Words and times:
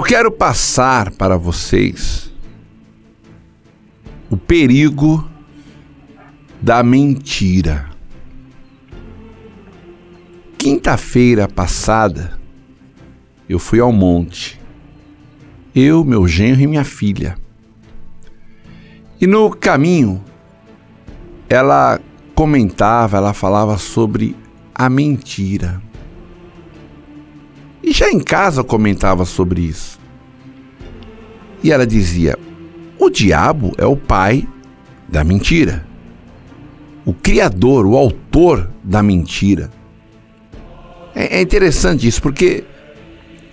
eu 0.00 0.04
quero 0.04 0.32
passar 0.32 1.10
para 1.10 1.36
vocês 1.36 2.32
o 4.30 4.36
perigo 4.36 5.30
da 6.58 6.82
mentira. 6.82 7.90
Quinta-feira 10.56 11.46
passada, 11.46 12.40
eu 13.46 13.58
fui 13.58 13.78
ao 13.78 13.92
monte. 13.92 14.58
Eu, 15.74 16.02
meu 16.02 16.26
genro 16.26 16.62
e 16.62 16.66
minha 16.66 16.84
filha. 16.84 17.36
E 19.20 19.26
no 19.26 19.50
caminho, 19.50 20.24
ela 21.46 22.00
comentava, 22.34 23.18
ela 23.18 23.34
falava 23.34 23.76
sobre 23.76 24.34
a 24.74 24.88
mentira. 24.88 25.89
E 27.82 27.92
já 27.92 28.10
em 28.10 28.20
casa 28.20 28.62
comentava 28.62 29.24
sobre 29.24 29.62
isso. 29.62 29.98
E 31.62 31.72
ela 31.72 31.86
dizia: 31.86 32.38
o 32.98 33.08
diabo 33.08 33.72
é 33.78 33.86
o 33.86 33.96
pai 33.96 34.46
da 35.08 35.24
mentira. 35.24 35.86
O 37.04 37.14
criador, 37.14 37.86
o 37.86 37.96
autor 37.96 38.70
da 38.84 39.02
mentira. 39.02 39.70
É, 41.14 41.38
é 41.38 41.40
interessante 41.42 42.06
isso, 42.06 42.20
porque 42.20 42.64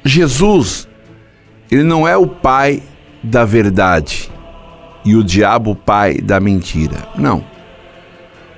Jesus, 0.03 0.87
ele 1.71 1.83
não 1.83 2.07
é 2.07 2.15
o 2.15 2.27
pai 2.27 2.83
da 3.23 3.43
verdade 3.45 4.29
e 5.03 5.15
o 5.15 5.23
diabo 5.23 5.71
o 5.71 5.75
pai 5.75 6.15
da 6.15 6.39
mentira. 6.39 7.07
Não. 7.17 7.43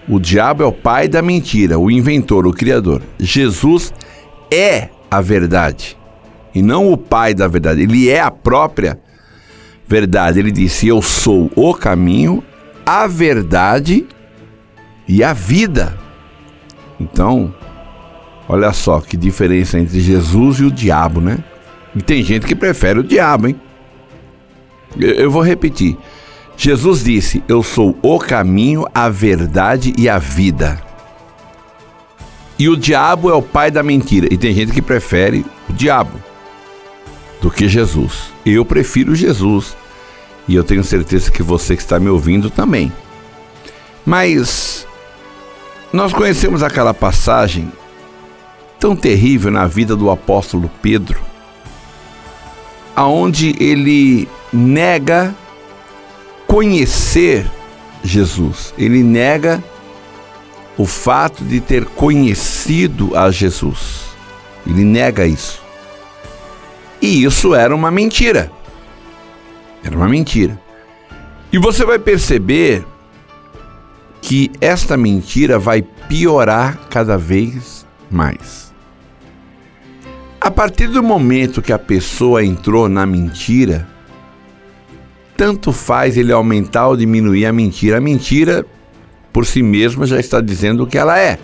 O 0.07 0.19
diabo 0.19 0.63
é 0.63 0.65
o 0.65 0.71
pai 0.71 1.07
da 1.07 1.21
mentira, 1.21 1.77
o 1.77 1.91
inventor, 1.91 2.47
o 2.47 2.51
criador. 2.51 3.03
Jesus 3.19 3.93
é 4.51 4.89
a 5.09 5.21
verdade 5.21 5.97
e 6.53 6.61
não 6.61 6.91
o 6.91 6.97
pai 6.97 7.33
da 7.33 7.47
verdade. 7.47 7.81
Ele 7.81 8.09
é 8.09 8.19
a 8.19 8.31
própria 8.31 8.99
verdade. 9.87 10.39
Ele 10.39 10.51
disse: 10.51 10.87
Eu 10.87 11.01
sou 11.01 11.51
o 11.55 11.73
caminho, 11.73 12.43
a 12.85 13.07
verdade 13.07 14.05
e 15.07 15.23
a 15.23 15.33
vida. 15.33 15.97
Então, 16.99 17.53
olha 18.47 18.73
só 18.73 18.99
que 18.99 19.15
diferença 19.15 19.79
entre 19.79 19.99
Jesus 19.99 20.59
e 20.59 20.65
o 20.65 20.71
diabo, 20.71 21.21
né? 21.21 21.37
E 21.95 22.01
tem 22.01 22.23
gente 22.23 22.45
que 22.45 22.55
prefere 22.55 22.99
o 22.99 23.03
diabo, 23.03 23.47
hein? 23.47 23.55
Eu, 24.99 25.31
vou 25.31 25.41
repetir. 25.41 25.97
Jesus 26.57 27.03
disse: 27.03 27.43
Eu 27.47 27.63
sou 27.63 27.97
o 28.01 28.19
caminho, 28.19 28.85
a 28.93 29.09
verdade 29.09 29.93
e 29.97 30.09
a 30.09 30.17
vida. 30.17 30.88
E 32.59 32.67
o 32.67 32.75
diabo 32.75 33.29
é 33.29 33.33
o 33.33 33.41
pai 33.41 33.71
da 33.71 33.81
mentira. 33.81 34.27
E 34.29 34.37
tem 34.37 34.53
gente 34.53 34.73
que 34.73 34.81
prefere 34.81 35.45
o 35.69 35.73
diabo 35.73 36.21
do 37.41 37.49
que 37.49 37.69
Jesus. 37.69 38.33
Eu 38.45 38.65
prefiro 38.65 39.15
Jesus. 39.15 39.77
E 40.45 40.55
eu 40.55 40.63
tenho 40.63 40.83
certeza 40.83 41.31
que 41.31 41.41
você 41.41 41.75
que 41.77 41.81
está 41.81 41.97
me 41.97 42.09
ouvindo 42.09 42.49
também. 42.49 42.91
Mas 44.05 44.85
nós 45.93 46.11
conhecemos 46.11 46.61
aquela 46.61 46.93
passagem 46.93 47.71
tão 48.77 48.95
terrível 48.95 49.51
na 49.51 49.65
vida 49.65 49.95
do 49.95 50.09
apóstolo 50.09 50.69
Pedro, 50.81 51.19
aonde 52.95 53.55
ele 53.59 54.27
nega 54.51 55.35
conhecer 56.47 57.49
Jesus. 58.03 58.73
Ele 58.77 59.03
nega 59.03 59.63
o 60.79 60.85
fato 60.85 61.43
de 61.43 61.59
ter 61.59 61.83
conhecido 61.83 63.13
a 63.13 63.29
Jesus. 63.29 64.05
Ele 64.65 64.85
nega 64.85 65.27
isso. 65.27 65.61
E 67.01 67.25
isso 67.25 67.53
era 67.53 67.75
uma 67.75 67.91
mentira. 67.91 68.49
Era 69.83 69.93
uma 69.93 70.07
mentira. 70.07 70.57
E 71.51 71.57
você 71.57 71.83
vai 71.83 71.99
perceber 71.99 72.85
que 74.21 74.49
esta 74.61 74.95
mentira 74.95 75.59
vai 75.59 75.81
piorar 75.81 76.87
cada 76.89 77.17
vez 77.17 77.85
mais. 78.09 78.73
A 80.39 80.49
partir 80.49 80.87
do 80.87 81.03
momento 81.03 81.61
que 81.61 81.73
a 81.73 81.79
pessoa 81.79 82.41
entrou 82.41 82.87
na 82.87 83.05
mentira, 83.05 83.85
tanto 85.35 85.73
faz 85.73 86.15
ele 86.15 86.31
aumentar 86.31 86.87
ou 86.87 86.95
diminuir 86.95 87.45
a 87.45 87.51
mentira. 87.51 87.97
A 87.97 88.01
mentira 88.01 88.65
por 89.31 89.45
si 89.45 89.61
mesma 89.61 90.05
já 90.05 90.19
está 90.19 90.41
dizendo 90.41 90.83
o 90.83 90.87
que 90.87 90.97
ela 90.97 91.19
é. 91.19 91.39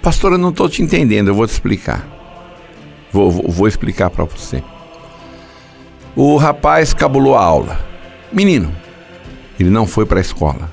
Pastora, 0.00 0.36
não 0.36 0.50
estou 0.50 0.68
te 0.68 0.82
entendendo, 0.82 1.28
eu 1.28 1.34
vou 1.34 1.46
te 1.46 1.50
explicar. 1.50 2.06
Vou, 3.12 3.30
vou, 3.30 3.48
vou 3.48 3.68
explicar 3.68 4.10
para 4.10 4.24
você. 4.24 4.62
O 6.16 6.36
rapaz 6.36 6.92
cabulou 6.92 7.36
a 7.36 7.44
aula. 7.44 7.78
Menino, 8.32 8.74
ele 9.58 9.70
não 9.70 9.86
foi 9.86 10.04
para 10.04 10.18
a 10.18 10.20
escola. 10.20 10.70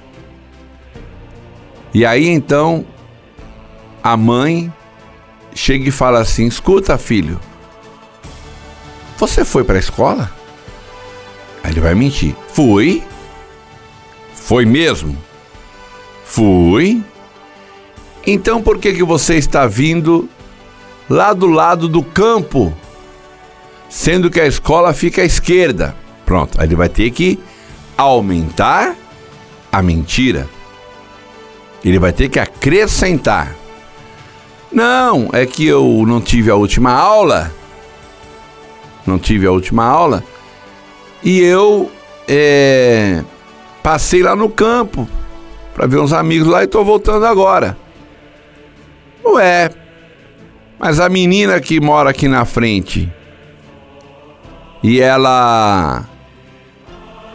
E 1.94 2.06
aí 2.06 2.28
então 2.28 2.86
a 4.04 4.16
mãe 4.16 4.72
chega 5.54 5.90
e 5.90 5.92
fala 5.92 6.20
assim: 6.20 6.48
Escuta, 6.48 6.98
filho, 6.98 7.40
você 9.18 9.44
foi 9.44 9.64
para 9.64 9.76
a 9.76 9.80
escola? 9.80 10.32
Aí 11.64 11.72
ele 11.72 11.82
vai 11.82 11.94
mentir. 11.94 12.36
Fui. 12.54 13.04
Foi 14.50 14.66
mesmo? 14.66 15.16
Fui. 16.26 17.04
Então 18.26 18.64
por 18.64 18.80
que 18.80 18.94
que 18.94 19.04
você 19.04 19.36
está 19.36 19.68
vindo 19.68 20.28
lá 21.08 21.34
do 21.34 21.46
lado 21.46 21.88
do 21.88 22.02
campo, 22.02 22.74
sendo 23.88 24.28
que 24.28 24.40
a 24.40 24.48
escola 24.48 24.92
fica 24.92 25.22
à 25.22 25.26
esquerda? 25.26 25.96
Pronto, 26.26 26.60
aí 26.60 26.66
ele 26.66 26.76
vai 26.76 26.90
ter 26.90 27.12
que 27.12 27.38
aumentar 27.96 28.96
a 29.72 29.84
mentira. 29.84 30.50
Ele 31.86 32.00
vai 32.00 32.12
ter 32.12 32.28
que 32.28 32.40
acrescentar. 32.40 33.56
Não, 34.72 35.30
é 35.32 35.46
que 35.46 35.64
eu 35.64 36.04
não 36.08 36.20
tive 36.20 36.50
a 36.50 36.56
última 36.56 36.92
aula. 36.92 37.54
Não 39.06 39.20
tive 39.20 39.46
a 39.46 39.52
última 39.52 39.86
aula. 39.86 40.24
E 41.24 41.40
eu 41.40 41.92
é, 42.28 43.24
Passei 43.90 44.22
lá 44.22 44.36
no 44.36 44.52
campo 44.52 45.10
para 45.74 45.88
ver 45.88 45.98
uns 45.98 46.14
amigos 46.14 46.48
lá 46.48 46.64
e 46.64 46.68
tô 46.68 46.86
voltando 46.86 47.26
agora. 47.26 47.76
Ué, 49.26 49.72
mas 50.78 51.00
a 51.00 51.10
menina 51.10 51.60
que 51.60 51.82
mora 51.82 52.12
aqui 52.12 52.28
na 52.28 52.46
frente 52.46 53.12
e 54.84 55.02
ela 55.02 56.08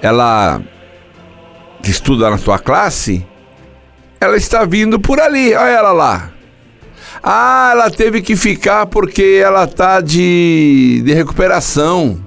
ela 0.01 0.63
que 1.83 1.91
estuda 1.91 2.31
na 2.31 2.39
sua 2.39 2.61
classe, 2.61 3.27
ela 4.21 4.37
está 4.37 4.65
vindo 4.65 5.01
por 5.01 5.19
ali, 5.19 5.57
olha 5.57 5.71
ela 5.71 5.91
lá. 5.91 6.31
Ah, 7.21 7.71
ela 7.73 7.91
teve 7.91 8.23
que 8.23 8.37
ficar 8.37 8.87
porque 8.87 9.43
ela 9.45 9.67
tá 9.67 10.01
de, 10.01 11.03
de 11.05 11.15
recuperação. 11.15 12.25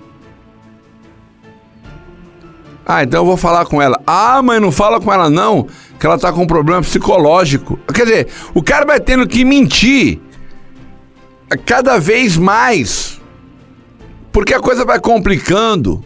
Ah, 2.90 3.04
então 3.04 3.20
eu 3.20 3.26
vou 3.26 3.36
falar 3.36 3.66
com 3.66 3.82
ela. 3.82 4.02
Ah, 4.08 4.42
mas 4.42 4.62
não 4.62 4.72
fala 4.72 5.02
com 5.02 5.12
ela 5.12 5.30
não, 5.30 5.68
que 6.00 6.06
ela 6.06 6.18
tá 6.18 6.32
com 6.32 6.44
um 6.44 6.48
problema 6.48 6.82
psicológico. 6.82 7.78
Quer 7.94 8.06
dizer, 8.06 8.28
o 8.54 8.64
cara 8.64 8.86
vai 8.86 8.98
tendo 8.98 9.28
que 9.28 9.44
mentir 9.44 10.22
cada 11.66 11.98
vez 12.00 12.38
mais. 12.38 13.20
Porque 14.32 14.54
a 14.54 14.60
coisa 14.62 14.86
vai 14.86 15.02
complicando. 15.02 16.02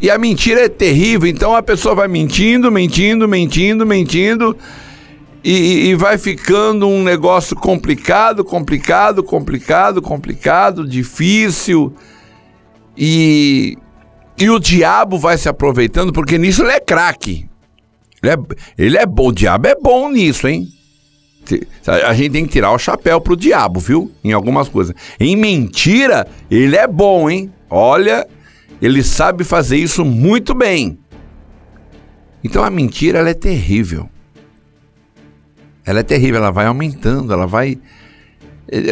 E 0.00 0.08
a 0.08 0.16
mentira 0.16 0.60
é 0.60 0.68
terrível, 0.68 1.28
então 1.28 1.56
a 1.56 1.62
pessoa 1.62 1.94
vai 1.94 2.06
mentindo, 2.06 2.70
mentindo, 2.70 3.26
mentindo, 3.26 3.84
mentindo. 3.84 4.56
E, 5.42 5.88
e, 5.88 5.94
vai 5.96 6.18
ficando 6.18 6.86
um 6.86 7.02
negócio 7.02 7.56
complicado, 7.56 8.44
complicado, 8.44 9.24
complicado, 9.24 10.00
complicado, 10.00 10.86
difícil. 10.86 11.92
E 12.96 13.76
e 14.38 14.50
o 14.50 14.58
diabo 14.58 15.18
vai 15.18 15.36
se 15.38 15.48
aproveitando, 15.48 16.12
porque 16.12 16.38
nisso 16.38 16.62
ele 16.62 16.72
é 16.72 16.80
craque. 16.80 17.48
Ele 18.22 18.32
é, 18.32 18.36
ele 18.78 18.96
é 18.98 19.06
bom, 19.06 19.28
o 19.28 19.32
diabo 19.32 19.66
é 19.66 19.74
bom 19.74 20.10
nisso, 20.10 20.48
hein? 20.48 20.68
A 21.86 22.14
gente 22.14 22.32
tem 22.32 22.46
que 22.46 22.52
tirar 22.52 22.70
o 22.70 22.78
chapéu 22.78 23.20
pro 23.20 23.36
diabo, 23.36 23.80
viu? 23.80 24.12
Em 24.22 24.32
algumas 24.32 24.68
coisas. 24.68 24.94
Em 25.18 25.36
mentira, 25.36 26.26
ele 26.50 26.76
é 26.76 26.86
bom, 26.86 27.28
hein? 27.28 27.52
Olha, 27.68 28.26
ele 28.80 29.02
sabe 29.02 29.44
fazer 29.44 29.76
isso 29.76 30.04
muito 30.04 30.54
bem. 30.54 30.98
Então 32.44 32.62
a 32.62 32.70
mentira 32.70 33.18
ela 33.18 33.30
é 33.30 33.34
terrível. 33.34 34.08
Ela 35.84 36.00
é 36.00 36.02
terrível, 36.02 36.36
ela 36.36 36.50
vai 36.50 36.66
aumentando, 36.66 37.32
ela 37.32 37.46
vai. 37.46 37.78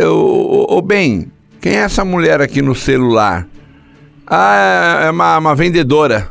Ô, 0.08 0.82
bem, 0.82 1.30
quem 1.60 1.72
é 1.72 1.80
essa 1.80 2.04
mulher 2.04 2.40
aqui 2.40 2.60
no 2.60 2.74
celular? 2.74 3.48
Ah, 4.30 5.00
é 5.06 5.10
uma, 5.10 5.38
uma 5.38 5.54
vendedora. 5.56 6.30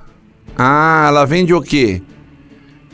Ah, 0.58 1.06
ela 1.10 1.26
vende 1.26 1.54
o 1.54 1.62
quê? 1.62 2.02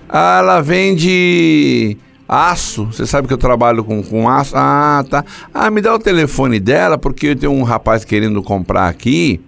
Ah, 0.10 0.40
ela 0.40 0.62
vende 0.62 1.98
Aço, 2.28 2.86
você 2.86 3.06
sabe 3.06 3.28
que 3.28 3.34
eu 3.34 3.38
trabalho 3.38 3.84
com, 3.84 4.02
com 4.02 4.28
aço? 4.28 4.54
Ah, 4.56 5.06
tá. 5.08 5.24
Ah, 5.54 5.70
me 5.70 5.80
dá 5.80 5.94
o 5.94 6.00
telefone 6.00 6.60
dela, 6.60 6.98
porque 6.98 7.28
eu 7.28 7.36
tenho 7.36 7.54
um 7.54 7.62
rapaz 7.62 8.04
querendo 8.04 8.42
comprar 8.42 8.88
aqui, 8.88 9.40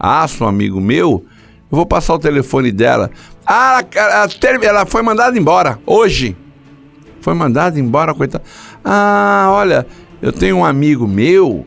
aço, 0.00 0.44
um 0.44 0.48
amigo 0.48 0.80
meu. 0.80 1.26
Eu 1.70 1.76
vou 1.76 1.84
passar 1.84 2.14
o 2.14 2.18
telefone 2.18 2.72
dela. 2.72 3.10
Ah, 3.46 3.84
ela, 3.94 4.28
ela 4.62 4.86
foi 4.86 5.02
mandada 5.02 5.38
embora 5.38 5.78
hoje. 5.84 6.34
Foi 7.20 7.34
mandada 7.34 7.78
embora, 7.78 8.14
coitada. 8.14 8.44
Ah, 8.82 9.48
olha, 9.50 9.86
eu 10.22 10.32
tenho 10.32 10.56
um 10.56 10.64
amigo 10.64 11.06
meu 11.06 11.66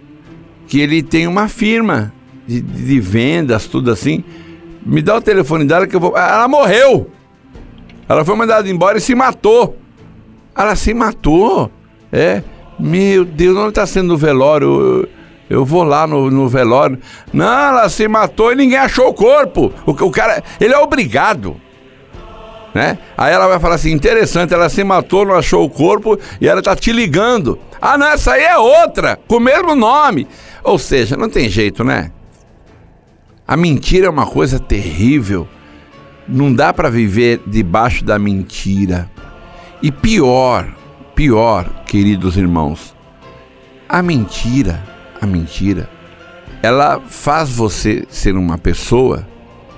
que 0.67 0.79
ele 0.79 1.03
tem 1.03 1.27
uma 1.27 1.47
firma 1.47 2.11
de, 2.47 2.61
de 2.61 2.99
vendas, 2.99 3.67
tudo 3.67 3.91
assim. 3.91 4.23
Me 4.85 5.01
dá 5.01 5.15
o 5.15 5.21
telefone 5.21 5.65
dela 5.65 5.87
que 5.87 5.95
eu 5.95 5.99
vou. 5.99 6.15
Ela 6.15 6.47
morreu! 6.47 7.09
Ela 8.07 8.23
foi 8.23 8.35
mandada 8.35 8.69
embora 8.69 8.97
e 8.97 9.01
se 9.01 9.15
matou. 9.15 9.77
Ela 10.55 10.75
se 10.75 10.93
matou. 10.93 11.71
É. 12.11 12.43
Meu 12.79 13.25
Deus, 13.25 13.57
onde 13.57 13.69
está 13.69 13.85
sendo 13.85 14.13
o 14.13 14.17
velório? 14.17 14.67
Eu, 14.67 15.09
eu, 15.49 15.65
vou 15.65 15.83
lá 15.83 16.05
no, 16.05 16.29
no, 16.29 16.47
velório. 16.47 16.99
Não, 17.33 17.45
ela 17.45 17.89
se 17.89 18.07
matou 18.07 18.51
e 18.51 18.55
ninguém 18.55 18.77
achou 18.77 19.09
o 19.09 19.13
corpo. 19.13 19.73
O, 19.85 19.91
o 19.91 20.11
cara, 20.11 20.43
ele 20.59 20.73
é 20.73 20.77
obrigado. 20.77 21.59
Né? 22.73 22.97
Aí 23.17 23.33
ela 23.33 23.47
vai 23.47 23.59
falar 23.59 23.75
assim: 23.75 23.91
interessante, 23.91 24.53
ela 24.53 24.69
se 24.69 24.83
matou, 24.83 25.25
não 25.25 25.35
achou 25.35 25.63
o 25.63 25.69
corpo 25.69 26.19
e 26.39 26.47
ela 26.47 26.61
tá 26.61 26.75
te 26.75 26.91
ligando. 26.91 27.57
Ah, 27.81 27.97
não, 27.97 28.07
essa 28.07 28.33
aí 28.33 28.43
é 28.43 28.57
outra, 28.57 29.17
com 29.27 29.37
o 29.37 29.39
mesmo 29.39 29.73
nome. 29.75 30.27
Ou 30.63 30.77
seja, 30.77 31.15
não 31.15 31.29
tem 31.29 31.49
jeito, 31.49 31.83
né? 31.83 32.11
A 33.47 33.55
mentira 33.55 34.07
é 34.07 34.09
uma 34.09 34.25
coisa 34.25 34.59
terrível. 34.59 35.47
Não 36.27 36.51
dá 36.51 36.73
para 36.73 36.89
viver 36.89 37.41
debaixo 37.45 38.03
da 38.03 38.17
mentira. 38.17 39.09
E 39.81 39.91
pior, 39.91 40.67
pior, 41.13 41.83
queridos 41.85 42.37
irmãos, 42.37 42.95
a 43.87 44.01
mentira, 44.01 44.83
a 45.21 45.27
mentira, 45.27 45.87
ela 46.63 46.99
faz 46.99 47.49
você 47.51 48.05
ser 48.09 48.35
uma 48.35 48.57
pessoa, 48.57 49.27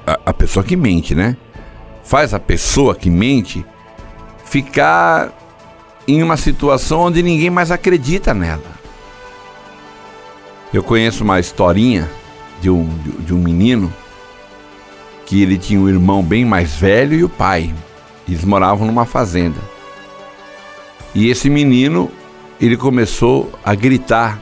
a, 0.05 0.17
a 0.27 0.33
pessoa 0.33 0.63
que 0.63 0.77
mente, 0.77 1.13
né? 1.13 1.35
Faz 2.03 2.33
a 2.33 2.39
pessoa 2.39 2.95
que 2.95 3.09
mente 3.09 3.65
ficar 4.45 5.33
em 6.07 6.23
uma 6.23 6.37
situação 6.37 7.01
onde 7.01 7.21
ninguém 7.21 7.49
mais 7.49 7.69
acredita 7.69 8.33
nela. 8.33 8.77
Eu 10.73 10.81
conheço 10.81 11.25
uma 11.25 11.37
historinha 11.37 12.09
de 12.61 12.69
um, 12.69 12.87
de 13.19 13.33
um 13.33 13.37
menino 13.37 13.91
que 15.25 15.41
ele 15.41 15.57
tinha 15.57 15.79
um 15.79 15.89
irmão 15.89 16.23
bem 16.23 16.45
mais 16.45 16.75
velho 16.75 17.13
e 17.13 17.23
o 17.23 17.29
pai. 17.29 17.73
Eles 18.27 18.43
moravam 18.43 18.87
numa 18.87 19.05
fazenda. 19.05 19.59
E 21.13 21.29
esse 21.29 21.49
menino, 21.49 22.09
ele 22.59 22.77
começou 22.77 23.51
a 23.63 23.75
gritar 23.75 24.39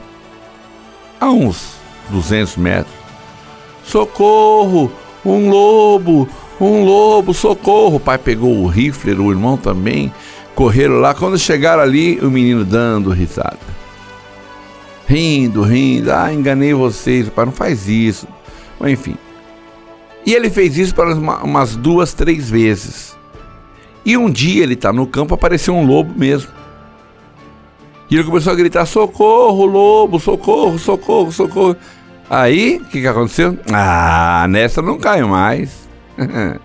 a 1.20 1.30
uns 1.30 1.76
200 2.10 2.56
metros: 2.56 2.94
Socorro! 3.84 4.92
Um 5.24 5.50
lobo! 5.50 6.28
Um 6.60 6.84
lobo! 6.84 7.34
Socorro! 7.34 7.96
O 7.96 8.00
pai 8.00 8.18
pegou 8.18 8.62
o 8.62 8.66
rifle, 8.66 9.14
o 9.14 9.30
irmão 9.30 9.56
também, 9.56 10.12
correram 10.54 10.96
lá. 10.96 11.14
Quando 11.14 11.38
chegaram 11.38 11.82
ali, 11.82 12.18
o 12.20 12.30
menino 12.30 12.64
dando 12.64 13.10
risada. 13.10 13.75
Rindo, 15.06 15.62
rindo. 15.62 16.12
Ah, 16.12 16.32
enganei 16.32 16.74
vocês, 16.74 17.28
pai, 17.28 17.46
não 17.46 17.52
faz 17.52 17.88
isso. 17.88 18.26
Enfim. 18.84 19.16
E 20.24 20.34
ele 20.34 20.50
fez 20.50 20.76
isso 20.76 20.94
para 20.94 21.14
umas 21.14 21.76
duas, 21.76 22.12
três 22.12 22.50
vezes. 22.50 23.16
E 24.04 24.16
um 24.16 24.30
dia 24.30 24.62
ele 24.62 24.74
está 24.74 24.92
no 24.92 25.06
campo, 25.06 25.34
apareceu 25.34 25.74
um 25.74 25.86
lobo 25.86 26.12
mesmo. 26.18 26.50
E 28.10 28.14
ele 28.14 28.24
começou 28.24 28.52
a 28.52 28.56
gritar: 28.56 28.86
socorro, 28.86 29.64
lobo, 29.64 30.18
socorro, 30.18 30.78
socorro, 30.78 31.32
socorro. 31.32 31.76
Aí, 32.28 32.78
o 32.78 32.84
que, 32.86 33.00
que 33.00 33.06
aconteceu? 33.06 33.56
Ah, 33.72 34.46
nessa 34.48 34.82
não 34.82 34.98
cai 34.98 35.22
mais. 35.22 35.88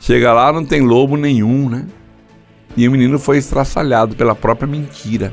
Chega 0.00 0.32
lá, 0.32 0.52
não 0.52 0.64
tem 0.64 0.82
lobo 0.82 1.16
nenhum, 1.16 1.68
né? 1.68 1.86
E 2.76 2.86
o 2.86 2.90
menino 2.90 3.18
foi 3.18 3.38
estraçalhado 3.38 4.14
pela 4.14 4.34
própria 4.34 4.66
mentira. 4.66 5.32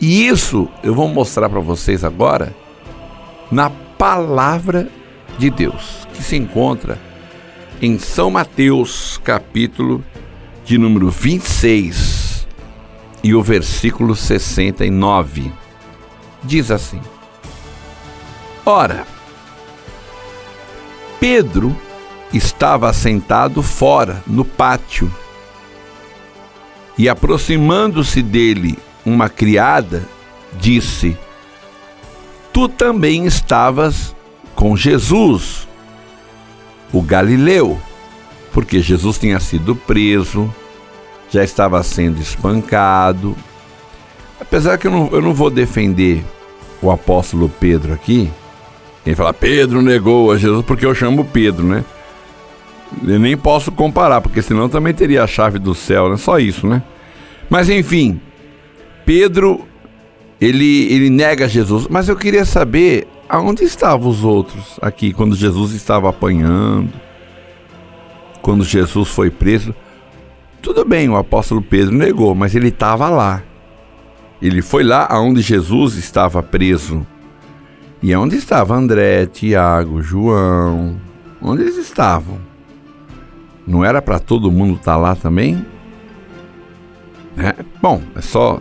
E 0.00 0.26
isso 0.26 0.68
eu 0.82 0.94
vou 0.94 1.08
mostrar 1.08 1.48
para 1.48 1.60
vocês 1.60 2.04
agora 2.04 2.54
na 3.50 3.70
palavra 3.70 4.88
de 5.38 5.50
Deus, 5.50 6.06
que 6.12 6.22
se 6.22 6.36
encontra 6.36 6.98
em 7.80 7.98
São 7.98 8.30
Mateus, 8.30 9.20
capítulo 9.22 10.04
de 10.64 10.78
número 10.78 11.10
26 11.10 12.46
e 13.22 13.34
o 13.34 13.42
versículo 13.42 14.14
69. 14.14 15.52
Diz 16.42 16.70
assim: 16.70 17.00
Ora, 18.64 19.06
Pedro 21.18 21.74
estava 22.32 22.92
sentado 22.92 23.62
fora, 23.62 24.22
no 24.26 24.44
pátio, 24.44 25.12
e 26.98 27.08
aproximando-se 27.08 28.22
dele 28.22 28.78
uma 29.06 29.30
criada, 29.30 30.02
disse: 30.52 31.16
Tu 32.52 32.68
também 32.68 33.24
estavas 33.24 34.14
com 34.54 34.76
Jesus, 34.76 35.66
o 36.92 37.00
Galileu, 37.00 37.80
porque 38.52 38.80
Jesus 38.80 39.18
tinha 39.18 39.40
sido 39.40 39.74
preso 39.74 40.52
já 41.30 41.44
estava 41.44 41.82
sendo 41.82 42.20
espancado. 42.20 43.36
Apesar 44.40 44.78
que 44.78 44.86
eu 44.86 44.90
não, 44.90 45.08
eu 45.12 45.20
não 45.20 45.34
vou 45.34 45.50
defender 45.50 46.24
o 46.80 46.90
apóstolo 46.90 47.48
Pedro 47.48 47.92
aqui, 47.92 48.30
quem 49.04 49.14
fala 49.14 49.32
Pedro 49.32 49.82
negou 49.82 50.30
a 50.30 50.36
Jesus 50.36 50.64
porque 50.64 50.84
eu 50.84 50.94
chamo 50.94 51.24
Pedro, 51.24 51.64
né? 51.64 51.84
Eu 53.06 53.18
nem 53.18 53.36
posso 53.36 53.72
comparar, 53.72 54.20
porque 54.20 54.42
senão 54.42 54.68
também 54.68 54.94
teria 54.94 55.24
a 55.24 55.26
chave 55.26 55.58
do 55.58 55.74
céu, 55.74 56.08
né? 56.08 56.16
Só 56.16 56.38
isso, 56.38 56.66
né? 56.66 56.82
Mas 57.48 57.68
enfim, 57.68 58.20
Pedro 59.06 59.66
ele, 60.40 60.92
ele 60.92 61.08
nega 61.08 61.48
Jesus, 61.48 61.86
mas 61.88 62.08
eu 62.08 62.16
queria 62.16 62.44
saber 62.44 63.08
aonde 63.28 63.64
estavam 63.64 64.10
os 64.10 64.22
outros 64.22 64.78
aqui 64.82 65.12
quando 65.12 65.34
Jesus 65.34 65.72
estava 65.72 66.10
apanhando, 66.10 66.92
quando 68.42 68.64
Jesus 68.64 69.08
foi 69.08 69.30
preso. 69.30 69.74
Tudo 70.60 70.84
bem, 70.84 71.08
o 71.08 71.16
apóstolo 71.16 71.62
Pedro 71.62 71.94
negou, 71.94 72.34
mas 72.34 72.54
ele 72.54 72.68
estava 72.68 73.08
lá. 73.08 73.42
Ele 74.42 74.60
foi 74.60 74.84
lá 74.84 75.06
aonde 75.08 75.40
Jesus 75.40 75.94
estava 75.94 76.42
preso. 76.42 77.06
E 78.02 78.14
onde 78.14 78.36
estava 78.36 78.74
André, 78.74 79.26
Tiago, 79.26 80.02
João? 80.02 80.96
Onde 81.40 81.62
eles 81.62 81.76
estavam? 81.76 82.38
Não 83.66 83.84
era 83.84 84.02
para 84.02 84.18
todo 84.18 84.52
mundo 84.52 84.74
estar 84.74 84.92
tá 84.92 84.98
lá 84.98 85.14
também? 85.14 85.64
É, 87.38 87.54
bom, 87.80 88.02
é 88.14 88.20
só 88.20 88.60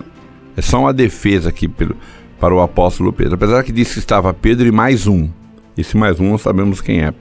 é 0.55 0.61
só 0.61 0.79
uma 0.79 0.93
defesa 0.93 1.49
aqui 1.49 1.67
pelo, 1.67 1.95
para 2.39 2.53
o 2.53 2.61
apóstolo 2.61 3.13
Pedro. 3.13 3.35
Apesar 3.35 3.63
que 3.63 3.71
disse 3.71 3.93
que 3.93 3.99
estava 3.99 4.33
Pedro 4.33 4.67
e 4.67 4.71
mais 4.71 5.07
um. 5.07 5.29
Esse 5.77 5.97
mais 5.97 6.19
um 6.19 6.29
não 6.29 6.37
sabemos 6.37 6.81
quem 6.81 7.01
é. 7.01 7.13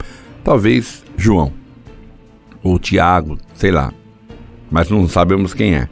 Talvez 0.43 1.05
João. 1.17 1.53
Ou 2.63 2.79
Tiago, 2.79 3.39
sei 3.55 3.71
lá 3.71 3.93
mas 4.75 4.91
não 4.91 5.09
sabemos 5.09 5.55
quem 5.55 5.77
é. 5.77 5.89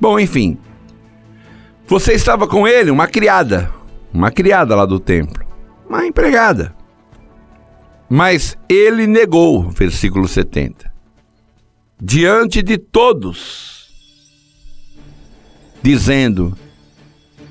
Bom, 0.00 0.18
enfim. 0.18 0.56
Você 1.86 2.14
estava 2.14 2.48
com 2.48 2.66
ele, 2.66 2.90
uma 2.90 3.06
criada, 3.06 3.70
uma 4.10 4.30
criada 4.30 4.74
lá 4.74 4.86
do 4.86 4.98
templo, 4.98 5.44
uma 5.86 6.06
empregada. 6.06 6.74
Mas 8.08 8.56
ele 8.70 9.06
negou, 9.06 9.68
versículo 9.70 10.26
70. 10.26 10.90
Diante 12.00 12.62
de 12.62 12.78
todos, 12.78 13.83
dizendo: 15.84 16.56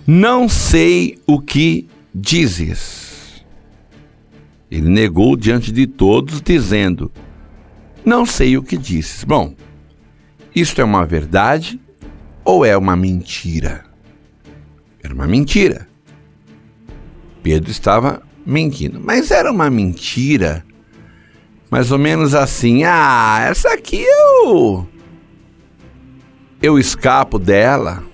Não 0.07 0.49
sei 0.49 1.19
o 1.27 1.39
que 1.39 1.87
dizes. 2.13 3.45
Ele 4.71 4.89
negou 4.89 5.37
diante 5.37 5.71
de 5.71 5.85
todos, 5.85 6.41
dizendo: 6.41 7.11
Não 8.03 8.25
sei 8.25 8.57
o 8.57 8.63
que 8.63 8.75
dizes. 8.75 9.23
Bom, 9.23 9.53
isto 10.55 10.81
é 10.81 10.83
uma 10.83 11.05
verdade 11.05 11.79
ou 12.43 12.65
é 12.65 12.75
uma 12.75 12.95
mentira? 12.95 13.85
Era 15.03 15.13
uma 15.13 15.27
mentira. 15.27 15.87
Pedro 17.43 17.69
estava 17.69 18.23
mentindo, 18.43 18.99
mas 18.99 19.29
era 19.29 19.51
uma 19.51 19.69
mentira 19.69 20.65
mais 21.69 21.91
ou 21.91 21.99
menos 21.99 22.33
assim: 22.33 22.83
ah, 22.83 23.45
essa 23.47 23.73
aqui 23.73 24.03
eu. 24.03 24.87
Eu 26.59 26.79
escapo 26.79 27.37
dela. 27.37 28.11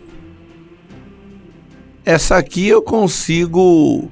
Essa 2.10 2.38
aqui 2.38 2.68
eu 2.68 2.82
consigo. 2.82 4.10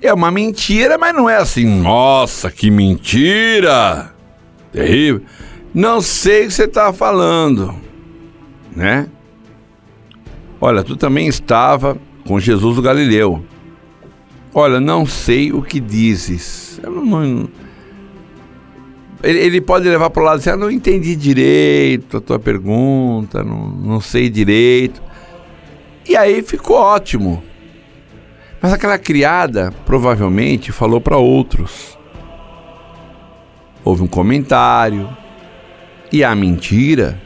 É 0.00 0.14
uma 0.14 0.30
mentira, 0.30 0.96
mas 0.96 1.12
não 1.12 1.28
é 1.28 1.36
assim, 1.36 1.64
nossa, 1.64 2.48
que 2.48 2.70
mentira! 2.70 4.14
Terrível. 4.70 5.22
Não 5.74 6.00
sei 6.00 6.44
o 6.44 6.46
que 6.46 6.54
você 6.54 6.62
está 6.62 6.92
falando. 6.92 7.74
né? 8.70 9.08
Olha, 10.60 10.84
tu 10.84 10.96
também 10.96 11.26
estava 11.26 11.98
com 12.24 12.38
Jesus 12.38 12.78
o 12.78 12.82
Galileu. 12.82 13.44
Olha, 14.54 14.78
não 14.78 15.04
sei 15.04 15.52
o 15.52 15.62
que 15.62 15.80
dizes. 15.80 16.78
Eu 16.84 16.92
não, 16.92 17.48
ele, 19.24 19.40
ele, 19.40 19.60
pode 19.60 19.88
levar 19.88 20.08
para 20.10 20.22
o 20.22 20.24
lado 20.24 20.38
assim, 20.38 20.50
ah, 20.50 20.56
não 20.56 20.70
entendi 20.70 21.16
direito 21.16 22.18
a 22.18 22.20
tua 22.20 22.38
pergunta, 22.38 23.42
não, 23.42 23.70
não 23.70 24.00
sei 24.00 24.30
direito. 24.30 25.02
E 26.08 26.16
aí 26.16 26.42
ficou 26.42 26.76
ótimo. 26.76 27.42
Mas 28.60 28.72
aquela 28.72 28.98
criada 28.98 29.72
provavelmente 29.84 30.72
falou 30.72 31.00
para 31.00 31.16
outros. 31.16 31.98
Houve 33.84 34.02
um 34.02 34.06
comentário. 34.06 35.08
E 36.12 36.22
a 36.22 36.34
mentira, 36.34 37.20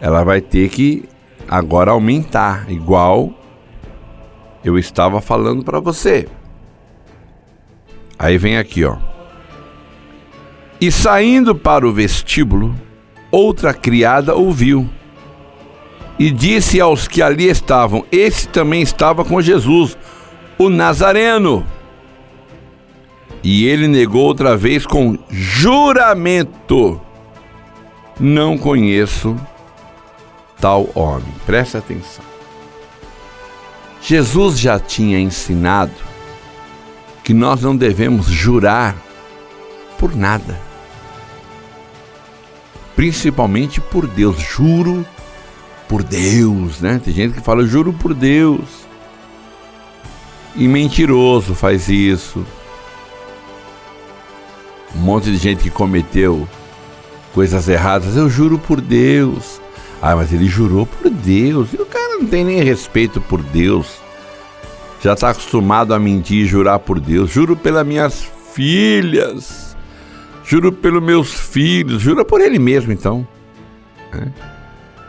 ela 0.00 0.24
vai 0.24 0.40
ter 0.40 0.68
que 0.68 1.04
agora 1.48 1.92
aumentar, 1.92 2.70
igual 2.70 3.32
eu 4.64 4.78
estava 4.78 5.20
falando 5.20 5.64
para 5.64 5.80
você. 5.80 6.28
Aí 8.18 8.38
vem 8.38 8.56
aqui, 8.56 8.84
ó. 8.84 8.96
E 10.80 10.90
saindo 10.90 11.54
para 11.54 11.86
o 11.86 11.92
vestíbulo, 11.92 12.74
outra 13.30 13.72
criada 13.72 14.34
ouviu 14.34 14.88
e 16.22 16.30
disse 16.30 16.80
aos 16.80 17.08
que 17.08 17.20
ali 17.20 17.48
estavam: 17.48 18.04
Esse 18.12 18.46
também 18.46 18.80
estava 18.80 19.24
com 19.24 19.42
Jesus, 19.42 19.98
o 20.56 20.70
Nazareno. 20.70 21.66
E 23.42 23.66
ele 23.66 23.88
negou 23.88 24.22
outra 24.22 24.56
vez 24.56 24.86
com 24.86 25.18
juramento: 25.28 27.00
Não 28.20 28.56
conheço 28.56 29.36
tal 30.60 30.88
homem. 30.94 31.34
Preste 31.44 31.76
atenção. 31.76 32.24
Jesus 34.00 34.60
já 34.60 34.78
tinha 34.78 35.18
ensinado 35.18 35.90
que 37.24 37.34
nós 37.34 37.62
não 37.62 37.76
devemos 37.76 38.26
jurar 38.26 38.94
por 39.98 40.14
nada. 40.14 40.56
Principalmente 42.94 43.80
por 43.80 44.06
Deus. 44.06 44.40
Juro 44.40 45.04
por 45.92 46.02
Deus, 46.02 46.80
né? 46.80 46.98
Tem 47.04 47.12
gente 47.12 47.34
que 47.34 47.42
fala, 47.42 47.66
juro 47.66 47.92
por 47.92 48.14
Deus. 48.14 48.86
E 50.56 50.66
mentiroso 50.66 51.54
faz 51.54 51.86
isso. 51.86 52.46
Um 54.96 55.00
monte 55.00 55.30
de 55.30 55.36
gente 55.36 55.62
que 55.62 55.68
cometeu 55.68 56.48
coisas 57.34 57.68
erradas, 57.68 58.16
eu 58.16 58.30
juro 58.30 58.58
por 58.58 58.80
Deus. 58.80 59.60
Ah, 60.00 60.16
mas 60.16 60.32
ele 60.32 60.46
jurou 60.46 60.86
por 60.86 61.10
Deus. 61.10 61.74
E 61.74 61.76
o 61.76 61.84
cara 61.84 62.16
não 62.16 62.26
tem 62.26 62.42
nem 62.42 62.62
respeito 62.62 63.20
por 63.20 63.42
Deus. 63.42 63.98
Já 65.02 65.12
está 65.12 65.28
acostumado 65.28 65.92
a 65.92 65.98
mentir 65.98 66.38
e 66.38 66.46
jurar 66.46 66.78
por 66.78 66.98
Deus. 67.00 67.30
Juro 67.30 67.54
pelas 67.54 67.86
minhas 67.86 68.26
filhas. 68.54 69.76
Juro 70.42 70.72
pelos 70.72 71.02
meus 71.02 71.34
filhos. 71.34 72.00
Jura 72.00 72.24
por 72.24 72.40
ele 72.40 72.58
mesmo, 72.58 72.94
então. 72.94 73.28
É. 74.14 74.51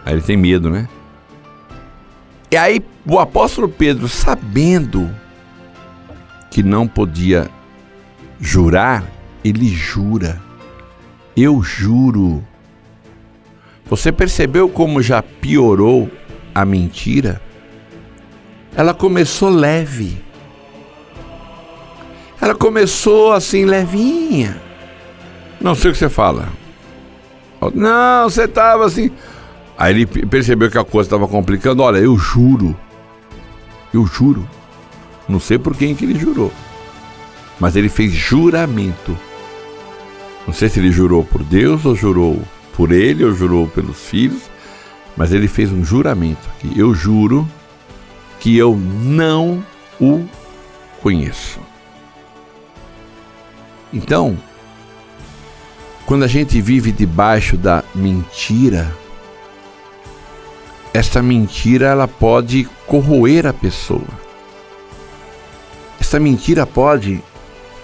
Aí 0.05 0.13
ele 0.13 0.21
tem 0.21 0.37
medo, 0.37 0.69
né? 0.69 0.87
E 2.51 2.57
aí 2.57 2.81
o 3.05 3.19
apóstolo 3.19 3.67
Pedro, 3.67 4.07
sabendo 4.07 5.09
que 6.51 6.61
não 6.61 6.87
podia 6.87 7.49
jurar, 8.39 9.03
ele 9.43 9.67
jura. 9.67 10.41
Eu 11.35 11.63
juro 11.63 12.43
você 13.85 14.11
percebeu 14.11 14.69
como 14.69 15.01
já 15.01 15.21
piorou 15.21 16.09
a 16.55 16.65
mentira? 16.65 17.41
Ela 18.75 18.93
começou 18.93 19.49
leve. 19.49 20.17
Ela 22.41 22.55
começou 22.55 23.33
assim, 23.33 23.65
levinha. 23.65 24.59
Não 25.61 25.75
sei 25.75 25.91
o 25.91 25.93
que 25.93 25.99
você 25.99 26.09
fala. 26.09 26.49
Não, 27.73 28.29
você 28.29 28.45
estava 28.45 28.85
assim. 28.85 29.11
Aí 29.77 29.93
ele 29.93 30.05
percebeu 30.05 30.69
que 30.69 30.77
a 30.77 30.83
coisa 30.83 31.07
estava 31.07 31.27
complicando. 31.27 31.83
Olha, 31.83 31.97
eu 31.97 32.17
juro. 32.17 32.75
Eu 33.93 34.05
juro. 34.05 34.47
Não 35.27 35.39
sei 35.39 35.57
por 35.57 35.75
quem 35.75 35.95
que 35.95 36.05
ele 36.05 36.19
jurou. 36.19 36.51
Mas 37.59 37.75
ele 37.75 37.89
fez 37.89 38.11
juramento. 38.11 39.17
Não 40.45 40.53
sei 40.53 40.69
se 40.69 40.79
ele 40.79 40.91
jurou 40.91 41.23
por 41.23 41.43
Deus 41.43 41.85
ou 41.85 41.95
jurou 41.95 42.41
por 42.75 42.91
ele 42.91 43.23
ou 43.23 43.33
jurou 43.33 43.67
pelos 43.67 43.97
filhos, 43.97 44.43
mas 45.15 45.31
ele 45.31 45.47
fez 45.47 45.71
um 45.71 45.83
juramento 45.83 46.49
aqui. 46.49 46.77
Eu 46.77 46.93
juro 46.93 47.47
que 48.39 48.57
eu 48.57 48.75
não 48.75 49.63
o 49.99 50.25
conheço. 51.01 51.59
Então, 53.93 54.37
quando 56.05 56.23
a 56.23 56.27
gente 56.27 56.59
vive 56.59 56.91
debaixo 56.91 57.55
da 57.55 57.83
mentira, 57.95 58.93
esta 60.93 61.21
mentira 61.21 61.87
ela 61.87 62.07
pode 62.07 62.69
corroer 62.85 63.47
a 63.47 63.53
pessoa. 63.53 64.07
Essa 65.99 66.19
mentira 66.19 66.67
pode 66.67 67.21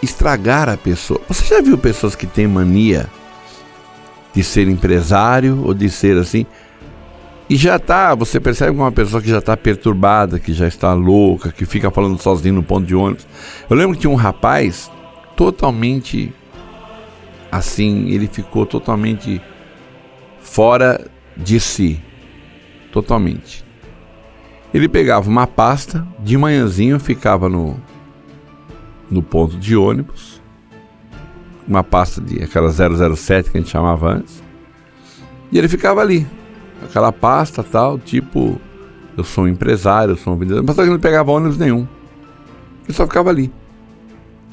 estragar 0.02 0.70
a 0.70 0.78
pessoa. 0.78 1.20
Você 1.28 1.46
já 1.46 1.62
viu 1.62 1.78
pessoas 1.78 2.16
que 2.16 2.28
têm 2.28 2.48
mania 2.48 3.08
de 4.34 4.44
ser 4.44 4.68
empresário 4.68 5.64
ou 5.66 5.74
de 5.74 5.90
ser 5.90 6.18
assim. 6.18 6.46
E 7.50 7.56
já 7.56 7.80
tá, 7.80 8.14
você 8.14 8.40
percebe 8.40 8.74
que 8.74 8.78
uma 8.78 8.92
pessoa 8.92 9.22
que 9.22 9.30
já 9.30 9.40
está 9.40 9.58
perturbada, 9.58 10.38
que 10.38 10.54
já 10.54 10.68
está 10.68 10.94
louca, 10.94 11.52
que 11.52 11.66
fica 11.66 11.90
falando 11.90 12.22
sozinho 12.22 12.54
no 12.54 12.64
ponto 12.64 12.86
de 12.86 12.94
ônibus. 12.94 13.26
Eu 13.68 13.76
lembro 13.76 13.96
que 13.96 14.02
tinha 14.02 14.12
um 14.12 14.16
rapaz 14.16 14.92
totalmente 15.36 16.32
assim, 17.52 18.10
ele 18.10 18.28
ficou 18.28 18.68
totalmente 18.68 19.42
fora 20.40 21.10
de 21.36 21.60
si. 21.60 22.00
Totalmente. 22.92 23.66
Ele 24.74 24.88
pegava 24.88 25.28
uma 25.30 25.48
pasta, 25.48 26.08
de 26.20 26.38
manhãzinho 26.38 27.00
ficava 27.00 27.50
no, 27.50 27.80
no 29.10 29.22
ponto 29.22 29.58
de 29.58 29.76
ônibus, 29.76 30.42
uma 31.68 31.84
pasta 31.84 32.22
de 32.22 32.44
aquela 32.44 32.70
007 32.72 33.52
que 33.52 33.58
a 33.58 33.62
gente 33.62 33.70
chamava 33.72 34.14
antes. 34.14 34.44
E 35.52 35.58
ele 35.58 35.68
ficava 35.68 36.02
ali, 36.02 36.28
aquela 36.84 37.12
pasta 37.12 37.64
tal, 37.64 37.98
tipo, 37.98 38.60
eu 39.18 39.24
sou 39.24 39.46
um 39.46 39.48
empresário, 39.48 40.14
eu 40.14 40.18
sou 40.18 40.34
um 40.34 40.38
vendedor, 40.38 40.64
mas 40.66 40.76
que 40.76 40.86
não 40.86 41.00
pegava 41.00 41.32
ônibus 41.32 41.58
nenhum. 41.58 41.88
Ele 42.86 42.94
só 42.94 43.06
ficava 43.06 43.30
ali. 43.30 43.52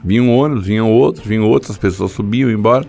Vinha 0.04 0.22
um 0.22 0.36
ônibus, 0.36 0.66
vinham 0.66 0.90
outros, 0.90 1.26
vinham 1.26 1.44
outros, 1.44 1.72
as 1.72 1.78
pessoas 1.78 2.12
subiam, 2.12 2.50
iam 2.50 2.58
embora. 2.58 2.86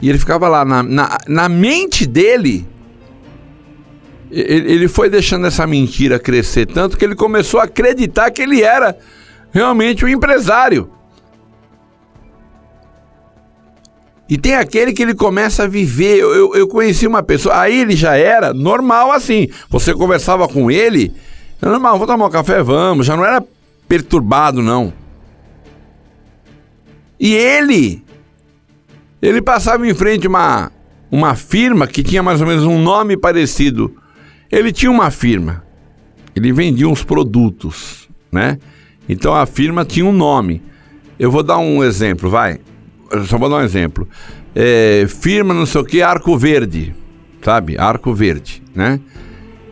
E 0.00 0.08
ele 0.08 0.18
ficava 0.18 0.48
lá. 0.48 0.64
Na, 0.64 0.82
na, 0.82 1.18
na 1.28 1.48
mente 1.48 2.06
dele, 2.06 2.66
ele, 4.40 4.88
foi 4.88 5.08
deixando 5.08 5.46
essa 5.46 5.66
mentira 5.66 6.18
crescer 6.18 6.66
tanto 6.66 6.96
que 6.96 7.04
ele 7.04 7.14
começou 7.14 7.60
a 7.60 7.64
acreditar 7.64 8.30
que 8.30 8.42
ele 8.42 8.62
era 8.62 8.96
realmente 9.52 10.04
um 10.04 10.08
empresário. 10.08 10.90
E 14.28 14.38
tem 14.38 14.54
aquele 14.54 14.92
que 14.92 15.02
ele 15.02 15.14
começa 15.14 15.64
a 15.64 15.68
viver. 15.68 16.18
Eu, 16.18 16.54
eu 16.54 16.66
conheci 16.66 17.06
uma 17.06 17.22
pessoa, 17.22 17.60
aí 17.60 17.80
ele 17.80 17.94
já 17.94 18.16
era 18.16 18.54
normal 18.54 19.12
assim. 19.12 19.48
Você 19.68 19.92
conversava 19.92 20.48
com 20.48 20.70
ele, 20.70 21.12
é 21.60 21.66
normal, 21.66 21.98
vou 21.98 22.06
tomar 22.06 22.26
um 22.26 22.30
café, 22.30 22.62
vamos. 22.62 23.06
Já 23.06 23.16
não 23.16 23.24
era 23.24 23.44
perturbado, 23.86 24.62
não. 24.62 24.92
E 27.20 27.34
ele, 27.34 28.02
ele 29.22 29.40
passava 29.40 29.86
em 29.86 29.94
frente 29.94 30.26
uma, 30.26 30.72
uma 31.10 31.34
firma 31.34 31.86
que 31.86 32.02
tinha 32.02 32.22
mais 32.22 32.40
ou 32.40 32.46
menos 32.46 32.64
um 32.64 32.82
nome 32.82 33.16
parecido. 33.16 33.94
Ele 34.56 34.72
tinha 34.72 34.90
uma 34.90 35.10
firma, 35.10 35.64
ele 36.34 36.52
vendia 36.52 36.88
uns 36.88 37.02
produtos, 37.02 38.08
né? 38.30 38.58
Então 39.08 39.34
a 39.34 39.46
firma 39.46 39.84
tinha 39.84 40.06
um 40.06 40.12
nome. 40.12 40.62
Eu 41.18 41.30
vou 41.30 41.42
dar 41.42 41.58
um 41.58 41.82
exemplo, 41.82 42.28
vai 42.28 42.60
só 43.26 43.38
vou 43.38 43.48
dar 43.48 43.56
um 43.56 43.62
exemplo. 43.62 44.08
É, 44.54 45.06
firma 45.08 45.54
não 45.54 45.66
sei 45.66 45.80
o 45.80 45.84
que, 45.84 46.02
Arco 46.02 46.36
Verde, 46.36 46.94
sabe? 47.42 47.76
Arco 47.78 48.12
Verde, 48.14 48.62
né? 48.74 49.00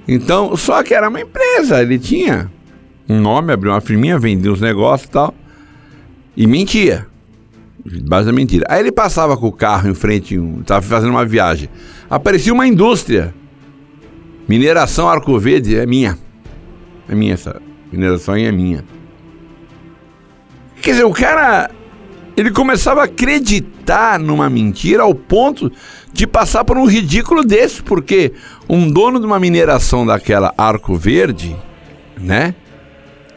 Então, 0.07 0.57
só 0.57 0.83
que 0.83 0.95
era 0.95 1.09
uma 1.09 1.21
empresa, 1.21 1.81
ele 1.81 1.99
tinha 1.99 2.51
um 3.09 3.21
nome, 3.21 3.53
abriu 3.53 3.73
uma 3.73 3.81
firminha, 3.81 4.19
vendia 4.19 4.53
uns 4.53 4.61
negócios 4.61 5.09
e 5.09 5.13
tal, 5.13 5.35
e 6.37 6.47
mentia. 6.47 7.07
Da 7.85 8.23
mentira. 8.33 8.65
Aí 8.69 8.79
ele 8.79 8.93
passava 8.93 9.37
com 9.37 9.49
o 9.49 9.53
carro 9.53 9.89
em 9.89 9.95
frente, 9.95 10.37
estava 10.61 10.81
fazendo 10.83 11.11
uma 11.11 11.25
viagem. 11.25 11.69
Aparecia 12.09 12.53
uma 12.53 12.65
indústria. 12.65 13.35
Mineração 14.49 15.09
Arco 15.09 15.39
Verde 15.39 15.77
é 15.77 15.87
minha. 15.87 16.19
É 17.09 17.15
minha 17.15 17.35
essa 17.35 17.61
mineração 17.91 18.35
é 18.37 18.51
minha. 18.51 18.85
Quer 20.81 20.93
dizer, 20.93 21.05
o 21.05 21.13
cara 21.13 21.71
Ele 22.37 22.51
começava 22.51 23.03
a 23.03 23.05
acreditar 23.05 24.19
numa 24.19 24.49
mentira 24.51 25.03
ao 25.03 25.15
ponto 25.15 25.71
de 26.13 26.27
passar 26.27 26.65
por 26.65 26.77
um 26.77 26.87
ridículo 26.87 27.45
desse, 27.45 27.83
porque 27.83 28.33
um 28.69 28.91
dono 28.91 29.21
de 29.21 29.27
uma 29.27 29.39
mineração 29.39 30.05
daquela 30.05 30.53
Arco 30.57 30.97
Verde, 30.97 31.57
né? 32.19 32.55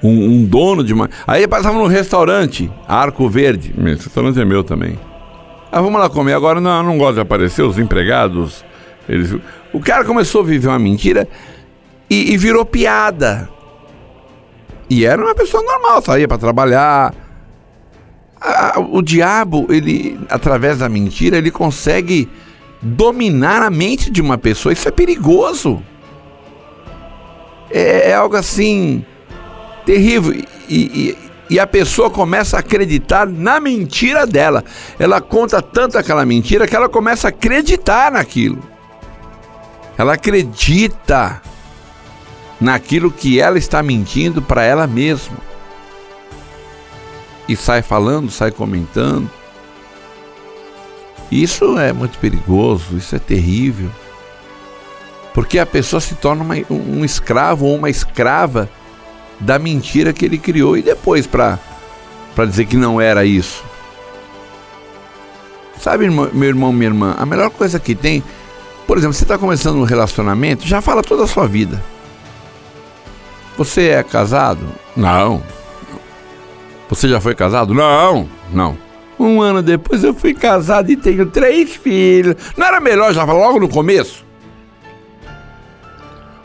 Um, 0.03 0.09
um 0.09 0.45
dono 0.45 0.83
de 0.83 0.93
uma. 0.93 1.09
Aí 1.25 1.41
ele 1.41 1.47
passava 1.47 1.77
num 1.77 1.88
restaurante, 1.88 2.71
Arco 2.88 3.27
Verde. 3.29 3.74
Esse 3.77 4.05
restaurante 4.05 4.39
é 4.39 4.45
meu 4.45 4.63
também. 4.63 5.00
Ah, 5.71 5.81
vamos 5.81 6.00
lá 6.00 6.09
comer. 6.09 6.33
Agora 6.33 6.62
não, 6.62 6.83
não 6.83 6.97
gosto 6.97 7.15
de 7.15 7.21
aparecer, 7.21 7.63
os 7.63 7.77
empregados. 7.77 8.63
Eles... 9.09 9.35
O 9.75 9.82
cara 9.82 10.05
começou 10.05 10.39
a 10.39 10.46
viver 10.46 10.70
uma 10.70 10.79
mentira 10.79 11.27
e, 12.10 12.32
e 12.32 12.38
virou 12.38 12.65
piada. 12.65 13.50
E 14.89 15.03
era 15.03 15.22
uma 15.22 15.36
pessoa 15.36 15.62
normal, 15.62 16.01
saía 16.01 16.29
para 16.29 16.38
trabalhar. 16.38 17.13
o 18.89 19.01
diabo, 19.01 19.67
ele, 19.70 20.17
através 20.29 20.77
da 20.77 20.88
mentira, 20.88 21.38
ele 21.38 21.51
consegue 21.51 22.29
dominar 22.82 23.62
a 23.63 23.70
mente 23.70 24.10
de 24.10 24.22
uma 24.22 24.38
pessoa. 24.38 24.72
Isso 24.72 24.88
é 24.88 24.91
perigoso. 24.91 25.84
É, 27.70 28.12
é 28.12 28.13
algo 28.13 28.38
assim 28.38 29.03
terrível. 29.86 30.34
E, 30.34 30.46
e, 30.70 31.17
e, 31.50 31.60
a 31.60 31.67
pessoa 31.67 32.10
começa 32.10 32.55
a 32.55 32.62
acreditar 32.62 33.27
na 33.27 33.60
mentira 33.60 34.25
dela. 34.25 34.63
Ela 34.98 35.20
conta 35.20 35.62
tanto 35.62 35.98
aquela 35.98 36.25
mentira 36.25 36.65
que 36.65 36.75
ela 36.77 36.88
começa 36.88 37.27
a 37.27 37.29
acreditar 37.29 38.10
naquilo. 38.10 38.75
Ela 39.97 40.13
acredita 40.13 41.41
naquilo 42.59 43.11
que 43.11 43.39
ela 43.39 43.57
está 43.57 43.81
mentindo 43.81 44.41
para 44.41 44.63
ela 44.63 44.87
mesma. 44.87 45.37
E 47.47 47.55
sai 47.55 47.81
falando, 47.81 48.31
sai 48.31 48.51
comentando. 48.51 49.29
Isso 51.31 51.77
é 51.77 51.91
muito 51.93 52.17
perigoso, 52.19 52.97
isso 52.97 53.15
é 53.15 53.19
terrível. 53.19 53.89
Porque 55.33 55.59
a 55.59 55.65
pessoa 55.65 55.99
se 55.99 56.15
torna 56.15 56.43
uma, 56.43 56.55
um 56.69 57.03
escravo 57.03 57.65
ou 57.65 57.75
uma 57.75 57.89
escrava 57.89 58.69
da 59.39 59.59
mentira 59.59 60.13
que 60.13 60.25
ele 60.25 60.37
criou 60.37 60.77
e 60.77 60.81
depois 60.81 61.27
para 61.27 61.59
dizer 62.47 62.65
que 62.65 62.77
não 62.77 63.01
era 63.01 63.25
isso. 63.25 63.63
Sabe, 65.81 66.09
meu 66.09 66.43
irmão, 66.43 66.71
minha 66.71 66.89
irmã, 66.89 67.15
a 67.17 67.25
melhor 67.25 67.49
coisa 67.51 67.79
que 67.79 67.93
tem, 67.93 68.23
por 68.88 68.98
exemplo, 68.98 69.13
você 69.13 69.24
está 69.24 69.38
começando 69.38 69.77
um 69.77 69.84
relacionamento, 69.84 70.68
já 70.68 70.82
fala 70.82 71.01
toda 71.01 71.24
a 71.24 71.27
sua 71.27 71.48
vida. 71.48 71.82
Você 73.58 73.89
é 73.89 74.04
casado? 74.04 74.65
Não. 74.96 75.42
Você 76.89 77.08
já 77.08 77.20
foi 77.20 77.34
casado? 77.34 77.74
Não. 77.74 78.30
Não. 78.54 78.77
Um 79.18 79.42
ano 79.42 79.62
depois 79.62 80.04
eu 80.04 80.13
fui 80.13 80.34
casado 80.34 80.92
e 80.92 80.98
tenho 80.98 81.25
três 81.25 81.75
filhos. 81.75 82.36
Não 82.58 82.68
era 82.68 82.80
melhor 82.80 83.13
já 83.13 83.25
falar 83.25 83.48
logo 83.48 83.60
no 83.60 83.70
começo? 83.70 84.25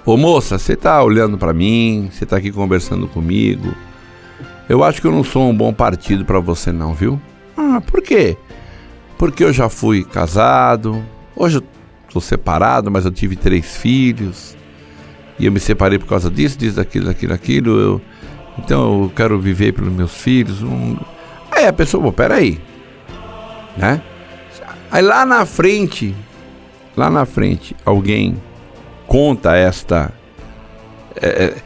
Ô 0.07 0.17
moça, 0.17 0.59
você 0.59 0.77
tá 0.77 1.03
olhando 1.03 1.37
para 1.37 1.53
mim, 1.53 2.11
você 2.11 2.25
tá 2.25 2.37
aqui 2.37 2.51
conversando 2.51 3.07
comigo. 3.07 3.75
Eu 4.69 4.83
acho 4.83 5.01
que 5.01 5.07
eu 5.07 5.13
não 5.13 5.25
sou 5.25 5.51
um 5.51 5.55
bom 5.55 5.75
partido 5.75 6.25
para 6.25 6.41
você 6.41 6.73
não, 6.73 6.95
viu? 6.95 7.21
Ah, 7.57 7.83
por 7.85 8.01
quê? 8.01 8.37
Porque 9.19 9.45
eu 9.45 9.53
já 9.53 9.69
fui 9.69 10.05
casado, 10.05 11.05
hoje 11.37 11.59
eu 11.59 11.63
tô 12.12 12.21
separado, 12.21 12.90
mas 12.90 13.05
eu 13.05 13.11
tive 13.11 13.37
três 13.37 13.76
filhos. 13.76 14.57
E 15.38 15.47
eu 15.47 15.52
me 15.52 15.61
separei 15.61 15.99
por 15.99 16.07
causa 16.07 16.31
disso, 16.31 16.59
disso, 16.59 16.76
daquilo, 16.76 17.07
daquilo, 17.07 17.33
daquilo. 17.33 17.80
Eu, 17.80 18.00
então 18.58 19.04
eu 19.04 19.13
quero 19.15 19.39
viver 19.39 19.73
pelos 19.73 19.93
meus 19.93 20.13
filhos. 20.13 20.63
Um... 20.63 20.97
Aí 21.50 21.67
a 21.67 21.73
pessoa, 21.73 22.02
pô, 22.02 22.13
peraí. 22.13 22.61
Né? 23.76 24.02
Aí 24.91 25.02
lá 25.02 25.25
na 25.25 25.47
frente, 25.47 26.15
lá 26.97 27.08
na 27.08 27.25
frente, 27.25 27.75
alguém 27.85 28.37
conta 29.06 29.54
esta. 29.54 30.13
É, 31.17 31.28
é, 31.28 31.56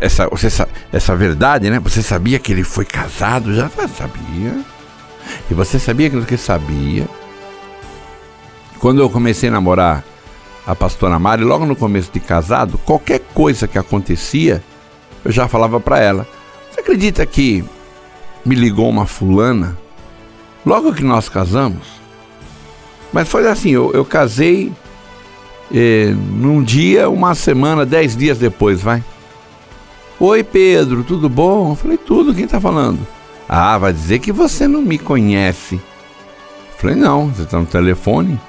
essa, 0.00 0.28
essa, 0.32 0.68
essa 0.92 1.16
verdade, 1.16 1.68
né? 1.68 1.80
Você 1.80 2.02
sabia 2.02 2.38
que 2.38 2.52
ele 2.52 2.62
foi 2.62 2.84
casado? 2.84 3.52
Já 3.52 3.68
sabia. 3.68 4.64
E 5.50 5.54
você 5.54 5.78
sabia 5.78 6.08
que 6.08 6.36
sabia. 6.36 7.06
Quando 8.82 9.00
eu 9.00 9.08
comecei 9.08 9.48
a 9.48 9.52
namorar 9.52 10.04
a 10.66 10.74
pastora 10.74 11.16
Mari, 11.16 11.44
logo 11.44 11.64
no 11.64 11.76
começo 11.76 12.10
de 12.12 12.18
casado, 12.18 12.76
qualquer 12.78 13.20
coisa 13.32 13.68
que 13.68 13.78
acontecia, 13.78 14.60
eu 15.24 15.30
já 15.30 15.46
falava 15.46 15.78
para 15.78 16.00
ela. 16.00 16.26
Você 16.68 16.80
acredita 16.80 17.24
que 17.24 17.64
me 18.44 18.56
ligou 18.56 18.90
uma 18.90 19.06
fulana 19.06 19.78
logo 20.66 20.92
que 20.92 21.04
nós 21.04 21.28
casamos? 21.28 21.86
Mas 23.12 23.28
foi 23.28 23.48
assim, 23.48 23.70
eu, 23.70 23.92
eu 23.92 24.04
casei 24.04 24.72
eh, 25.72 26.12
num 26.32 26.60
dia, 26.60 27.08
uma 27.08 27.36
semana, 27.36 27.86
dez 27.86 28.16
dias 28.16 28.36
depois, 28.36 28.82
vai. 28.82 29.00
Oi 30.18 30.42
Pedro, 30.42 31.04
tudo 31.04 31.28
bom? 31.28 31.70
Eu 31.70 31.76
falei, 31.76 31.98
tudo, 31.98 32.34
quem 32.34 32.48
tá 32.48 32.60
falando? 32.60 32.98
Ah, 33.48 33.78
vai 33.78 33.92
dizer 33.92 34.18
que 34.18 34.32
você 34.32 34.66
não 34.66 34.82
me 34.82 34.98
conhece. 34.98 35.76
Eu 35.76 36.78
falei, 36.78 36.96
não, 36.96 37.28
você 37.28 37.44
tá 37.44 37.60
no 37.60 37.66
telefone. 37.66 38.40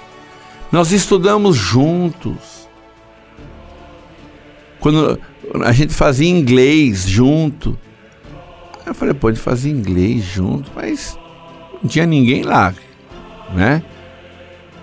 Nós 0.73 0.91
estudamos 0.91 1.55
juntos. 1.55 2.67
Quando 4.79 5.19
a 5.63 5.71
gente 5.71 5.93
fazia 5.93 6.27
inglês 6.27 7.07
junto. 7.07 7.77
Eu 8.83 8.95
falei, 8.95 9.13
pode 9.13 9.39
fazer 9.39 9.69
inglês 9.69 10.23
junto, 10.23 10.71
mas 10.75 11.15
não 11.79 11.88
tinha 11.88 12.07
ninguém 12.07 12.41
lá, 12.41 12.73
né? 13.53 13.83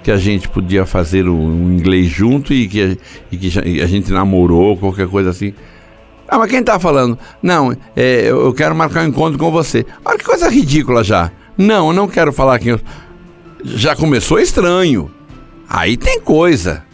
que 0.04 0.12
a 0.12 0.16
gente 0.16 0.48
podia 0.48 0.86
fazer 0.86 1.28
um 1.28 1.72
inglês 1.72 2.06
junto 2.06 2.54
e 2.54 2.68
que, 2.68 2.96
e 3.32 3.36
que 3.36 3.58
a 3.82 3.86
gente 3.86 4.12
namorou, 4.12 4.76
qualquer 4.76 5.08
coisa 5.08 5.30
assim. 5.30 5.52
Ah, 6.28 6.38
mas 6.38 6.48
quem 6.48 6.62
tá 6.62 6.78
falando? 6.78 7.18
Não, 7.42 7.76
é, 7.96 8.30
eu 8.30 8.54
quero 8.54 8.76
marcar 8.76 9.04
um 9.04 9.08
encontro 9.08 9.36
com 9.38 9.50
você. 9.50 9.84
Olha 10.04 10.16
que 10.16 10.24
coisa 10.24 10.48
ridícula 10.48 11.02
já. 11.02 11.32
Não, 11.58 11.88
eu 11.88 11.92
não 11.92 12.06
quero 12.06 12.32
falar 12.32 12.60
que 12.60 12.68
eu... 12.68 12.80
Já 13.64 13.96
começou 13.96 14.38
estranho. 14.38 15.10
Aí 15.70 15.96
tem 15.96 16.20
coisa. 16.20 16.84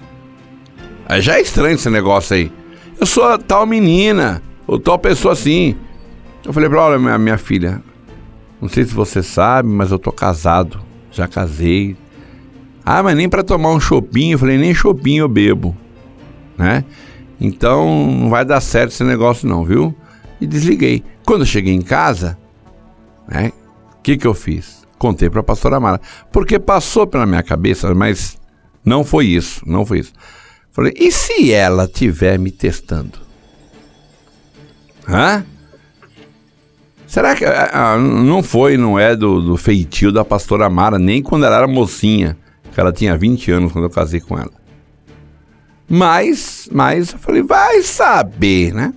Aí 1.08 1.22
já 1.22 1.36
é 1.36 1.40
estranho 1.40 1.76
esse 1.76 1.88
negócio 1.88 2.36
aí. 2.36 2.52
Eu 3.00 3.06
sou 3.06 3.24
a 3.24 3.38
tal 3.38 3.64
menina, 3.64 4.42
ou 4.66 4.78
tal 4.78 4.98
pessoa 4.98 5.32
assim. 5.32 5.74
Eu 6.44 6.52
falei 6.52 6.68
pra 6.68 6.82
ela, 6.82 6.98
minha, 6.98 7.18
minha 7.18 7.38
filha, 7.38 7.82
não 8.60 8.68
sei 8.68 8.84
se 8.84 8.92
você 8.92 9.22
sabe, 9.22 9.66
mas 9.68 9.90
eu 9.90 9.98
tô 9.98 10.12
casado. 10.12 10.78
Já 11.10 11.26
casei, 11.26 11.96
ah, 12.88 13.02
mas 13.02 13.16
nem 13.16 13.28
para 13.28 13.42
tomar 13.42 13.70
um 13.70 13.80
chopinho, 13.80 14.34
eu 14.34 14.38
falei, 14.38 14.56
nem 14.56 14.72
chopinho 14.72 15.24
eu 15.24 15.28
bebo, 15.28 15.76
né? 16.56 16.84
Então 17.40 18.06
não 18.06 18.30
vai 18.30 18.44
dar 18.44 18.60
certo 18.60 18.92
esse 18.92 19.02
negócio 19.02 19.48
não, 19.48 19.64
viu? 19.64 19.92
E 20.40 20.46
desliguei. 20.46 21.02
Quando 21.24 21.40
eu 21.40 21.46
cheguei 21.46 21.74
em 21.74 21.82
casa, 21.82 22.38
né? 23.26 23.50
O 23.98 24.02
que 24.02 24.16
que 24.16 24.26
eu 24.26 24.34
fiz? 24.34 24.86
Contei 24.98 25.28
para 25.28 25.40
a 25.40 25.42
pastora 25.42 25.80
Mara, 25.80 26.00
porque 26.30 26.60
passou 26.60 27.08
pela 27.08 27.26
minha 27.26 27.42
cabeça, 27.42 27.92
mas 27.92 28.38
não 28.87 29.03
foi 29.03 29.27
isso, 29.27 29.61
não 29.66 29.85
foi 29.85 29.99
isso. 29.99 30.12
Falei, 30.70 30.94
e 30.96 31.11
se 31.11 31.53
ela 31.53 31.88
tiver 31.88 32.38
me 32.38 32.53
testando? 32.53 33.18
Hã? 35.09 35.44
Será 37.07 37.35
que 37.35 37.44
ah, 37.44 37.70
ah 37.72 37.99
não 37.99 38.42
foi, 38.42 38.77
não 38.77 38.99
é 38.99 39.16
do, 39.16 39.40
do 39.40 39.57
feitio 39.57 40.12
da 40.12 40.25
pastora 40.25 40.70
Mara, 40.70 40.99
nem 40.99 41.22
quando 41.22 41.44
ela 41.44 41.57
era 41.57 41.66
mocinha 41.66 42.37
que 42.72 42.79
ela 42.79 42.92
tinha 42.92 43.16
20 43.16 43.51
anos 43.51 43.72
quando 43.72 43.87
eu 43.87 43.90
casei 43.90 44.20
com 44.20 44.38
ela. 44.38 44.53
Mas, 45.88 46.68
mas 46.70 47.12
eu 47.12 47.18
falei, 47.18 47.42
vai 47.42 47.83
saber, 47.83 48.72
né? 48.75 48.92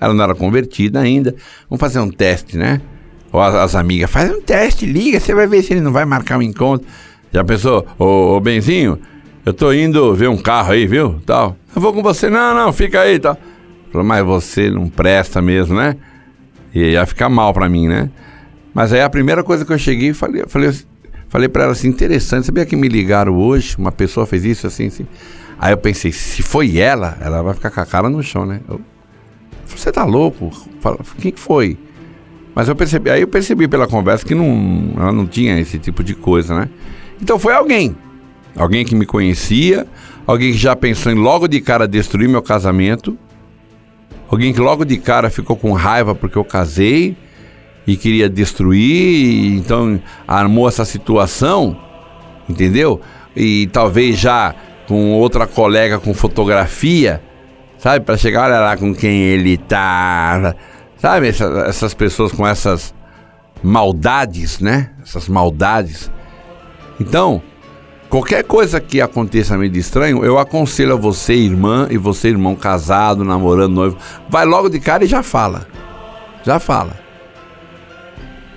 Ela 0.00 0.12
não 0.12 0.22
era 0.22 0.34
convertida 0.34 1.00
ainda. 1.00 1.34
Vamos 1.68 1.80
fazer 1.80 1.98
um 1.98 2.10
teste, 2.10 2.56
né? 2.56 2.80
Ou 3.32 3.40
as, 3.40 3.54
as 3.54 3.74
amigas, 3.74 4.10
faz 4.10 4.30
um 4.30 4.40
teste, 4.40 4.86
liga, 4.86 5.18
você 5.18 5.34
vai 5.34 5.46
ver 5.46 5.62
se 5.62 5.72
ele 5.72 5.80
não 5.80 5.92
vai 5.92 6.04
marcar 6.04 6.38
um 6.38 6.42
encontro. 6.42 6.86
Já 7.32 7.42
pensou, 7.42 7.86
ô, 7.98 8.36
ô 8.36 8.40
Benzinho, 8.40 9.00
eu 9.46 9.54
tô 9.54 9.72
indo 9.72 10.14
ver 10.14 10.28
um 10.28 10.36
carro 10.36 10.72
aí, 10.72 10.86
viu? 10.86 11.18
Tal. 11.24 11.56
Eu 11.74 11.80
vou 11.80 11.92
com 11.94 12.02
você, 12.02 12.28
não, 12.28 12.54
não, 12.54 12.72
fica 12.72 13.00
aí, 13.00 13.18
tal. 13.18 13.38
Falou, 13.90 14.06
mas 14.06 14.22
você 14.22 14.68
não 14.68 14.88
presta 14.88 15.40
mesmo, 15.40 15.74
né? 15.74 15.96
E 16.74 16.90
ia 16.90 17.06
ficar 17.06 17.30
mal 17.30 17.54
pra 17.54 17.66
mim, 17.66 17.88
né? 17.88 18.10
Mas 18.74 18.92
aí 18.92 19.00
a 19.00 19.08
primeira 19.08 19.42
coisa 19.42 19.64
que 19.64 19.72
eu 19.72 19.78
cheguei, 19.78 20.12
falei, 20.12 20.44
falei 20.46 20.70
Falei 21.28 21.48
para 21.48 21.64
ela 21.64 21.72
assim, 21.72 21.88
interessante, 21.88 22.46
sabia 22.46 22.64
que 22.64 22.76
me 22.76 22.88
ligaram 22.88 23.36
hoje? 23.36 23.76
Uma 23.76 23.90
pessoa 23.90 24.26
fez 24.26 24.44
isso 24.44 24.66
assim, 24.66 24.86
assim. 24.86 25.06
Aí 25.58 25.72
eu 25.72 25.76
pensei, 25.76 26.12
se 26.12 26.42
foi 26.42 26.78
ela, 26.78 27.18
ela 27.20 27.42
vai 27.42 27.54
ficar 27.54 27.70
com 27.70 27.80
a 27.80 27.86
cara 27.86 28.08
no 28.08 28.22
chão, 28.22 28.46
né? 28.46 28.60
Eu, 28.68 28.80
você 29.66 29.90
tá 29.90 30.04
louco? 30.04 30.50
Quem 31.18 31.32
que 31.32 31.40
foi? 31.40 31.76
Mas 32.54 32.68
eu 32.68 32.76
percebi, 32.76 33.10
aí 33.10 33.20
eu 33.20 33.28
percebi 33.28 33.66
pela 33.66 33.86
conversa 33.86 34.24
que 34.24 34.34
não, 34.34 34.94
ela 34.96 35.12
não 35.12 35.26
tinha 35.26 35.58
esse 35.58 35.78
tipo 35.78 36.04
de 36.04 36.14
coisa, 36.14 36.58
né? 36.58 36.68
Então 37.20 37.38
foi 37.38 37.52
alguém. 37.52 37.96
Alguém 38.56 38.84
que 38.84 38.94
me 38.94 39.04
conhecia, 39.04 39.86
alguém 40.26 40.52
que 40.52 40.58
já 40.58 40.74
pensou 40.74 41.12
em 41.12 41.14
logo 41.14 41.46
de 41.46 41.60
cara 41.60 41.86
destruir 41.86 42.28
meu 42.28 42.42
casamento, 42.42 43.16
alguém 44.30 44.52
que 44.52 44.60
logo 44.60 44.84
de 44.84 44.96
cara 44.96 45.28
ficou 45.28 45.56
com 45.56 45.72
raiva 45.72 46.14
porque 46.14 46.38
eu 46.38 46.44
casei 46.44 47.16
e 47.86 47.96
queria 47.96 48.28
destruir, 48.28 49.56
então 49.58 50.00
armou 50.26 50.66
essa 50.66 50.84
situação, 50.84 51.78
entendeu? 52.48 53.00
E 53.36 53.68
talvez 53.68 54.18
já 54.18 54.54
com 54.88 55.12
outra 55.12 55.46
colega 55.46 55.98
com 55.98 56.14
fotografia, 56.14 57.22
sabe? 57.78 58.04
Para 58.04 58.16
chegar, 58.16 58.44
olha 58.44 58.60
lá 58.60 58.76
com 58.76 58.94
quem 58.94 59.20
ele 59.20 59.56
tá, 59.56 60.54
sabe? 60.96 61.28
Essa, 61.28 61.44
essas 61.68 61.92
pessoas 61.92 62.32
com 62.32 62.46
essas 62.46 62.94
maldades, 63.62 64.60
né? 64.60 64.90
Essas 65.02 65.28
maldades. 65.28 66.10
Então, 66.98 67.42
qualquer 68.08 68.44
coisa 68.44 68.80
que 68.80 69.00
aconteça 69.00 69.56
meio 69.56 69.70
de 69.70 69.78
estranho, 69.78 70.24
eu 70.24 70.38
aconselho 70.38 70.94
a 70.94 70.96
você, 70.96 71.34
irmã, 71.34 71.86
e 71.90 71.98
você, 71.98 72.28
irmão 72.28 72.54
casado, 72.54 73.24
namorando, 73.24 73.74
noivo, 73.74 73.96
vai 74.28 74.44
logo 74.44 74.68
de 74.68 74.80
cara 74.80 75.04
e 75.04 75.06
já 75.06 75.22
fala. 75.22 75.66
Já 76.44 76.58
fala. 76.58 76.96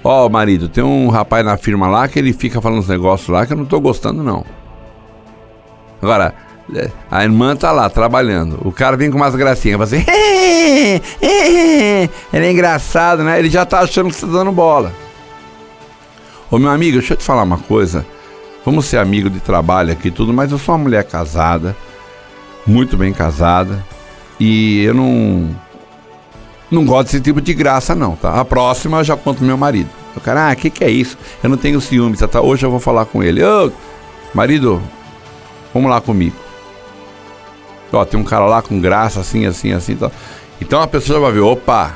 Ó, 0.03 0.25
oh, 0.25 0.29
marido, 0.29 0.69
tem 0.69 0.83
um 0.83 1.09
rapaz 1.09 1.45
na 1.45 1.57
firma 1.57 1.87
lá 1.87 2.07
que 2.07 2.17
ele 2.17 2.31
fica 2.31 2.61
falando 2.61 2.79
uns 2.79 2.87
negócios 2.87 3.27
lá 3.27 3.45
que 3.45 3.53
eu 3.53 3.57
não 3.57 3.65
tô 3.65 3.79
gostando, 3.79 4.23
não. 4.23 4.45
Agora, 6.01 6.33
é, 6.73 6.89
a 7.11 7.23
irmã 7.23 7.55
tá 7.55 7.71
lá 7.71 7.89
trabalhando. 7.89 8.59
O 8.63 8.71
cara 8.71 8.95
vem 8.95 9.11
com 9.11 9.17
umas 9.17 9.35
gracinhas, 9.35 9.77
fala 9.77 9.83
assim, 9.83 10.05
ele 12.31 12.45
é 12.45 12.51
engraçado, 12.51 13.23
né? 13.23 13.39
Ele 13.39 13.49
já 13.49 13.65
tá 13.65 13.79
achando 13.79 14.09
que 14.09 14.15
você 14.15 14.25
tá 14.25 14.31
dando 14.31 14.51
bola. 14.51 14.93
Ô 16.49 16.57
meu 16.57 16.69
amigo, 16.69 16.97
deixa 16.97 17.13
eu 17.13 17.17
te 17.17 17.23
falar 17.23 17.43
uma 17.43 17.57
coisa. 17.57 18.05
Vamos 18.69 18.85
ser 18.85 18.97
amigo 18.97 19.31
de 19.31 19.39
trabalho 19.39 19.91
aqui 19.91 20.11
tudo, 20.11 20.31
mas 20.31 20.51
eu 20.51 20.59
sou 20.59 20.75
uma 20.75 20.83
mulher 20.83 21.03
casada, 21.03 21.75
muito 22.67 22.95
bem 22.95 23.11
casada, 23.11 23.83
e 24.39 24.83
eu 24.83 24.93
não 24.93 25.49
não 26.69 26.85
gosto 26.85 27.05
desse 27.07 27.19
tipo 27.19 27.41
de 27.41 27.51
graça, 27.51 27.95
não, 27.95 28.15
tá? 28.15 28.39
A 28.39 28.45
próxima 28.45 28.99
eu 28.99 29.03
já 29.03 29.17
conto 29.17 29.37
pro 29.37 29.47
meu 29.47 29.57
marido. 29.57 29.89
O 30.15 30.21
cara, 30.21 30.51
ah, 30.51 30.53
o 30.53 30.55
que, 30.55 30.69
que 30.69 30.83
é 30.83 30.89
isso? 30.91 31.17
Eu 31.41 31.49
não 31.49 31.57
tenho 31.57 31.81
ciúmes, 31.81 32.19
tá? 32.19 32.41
Hoje 32.41 32.63
eu 32.63 32.69
vou 32.69 32.79
falar 32.79 33.05
com 33.05 33.23
ele. 33.23 33.43
Ô, 33.43 33.71
marido, 34.35 34.79
vamos 35.73 35.89
lá 35.89 35.99
comigo. 35.99 36.35
Ó, 37.91 38.05
tem 38.05 38.19
um 38.19 38.23
cara 38.23 38.45
lá 38.45 38.61
com 38.61 38.79
graça, 38.79 39.19
assim, 39.19 39.47
assim, 39.47 39.73
assim. 39.73 39.95
Tá. 39.95 40.11
Então 40.61 40.79
a 40.79 40.85
pessoa 40.85 41.19
vai 41.19 41.31
ver, 41.31 41.39
opa, 41.39 41.95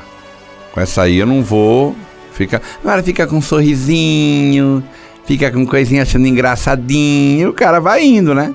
com 0.72 0.80
essa 0.80 1.02
aí 1.02 1.18
eu 1.18 1.26
não 1.26 1.40
vou. 1.40 1.94
Fica, 2.32 2.60
agora 2.82 3.00
fica 3.00 3.28
com 3.28 3.36
um 3.36 3.40
sorrisinho, 3.40 4.82
fica 5.26 5.50
com 5.50 5.66
coisinha 5.66 6.02
achando 6.02 6.26
engraçadinho. 6.26 7.50
O 7.50 7.52
cara 7.52 7.80
vai 7.80 8.04
indo, 8.04 8.34
né? 8.34 8.54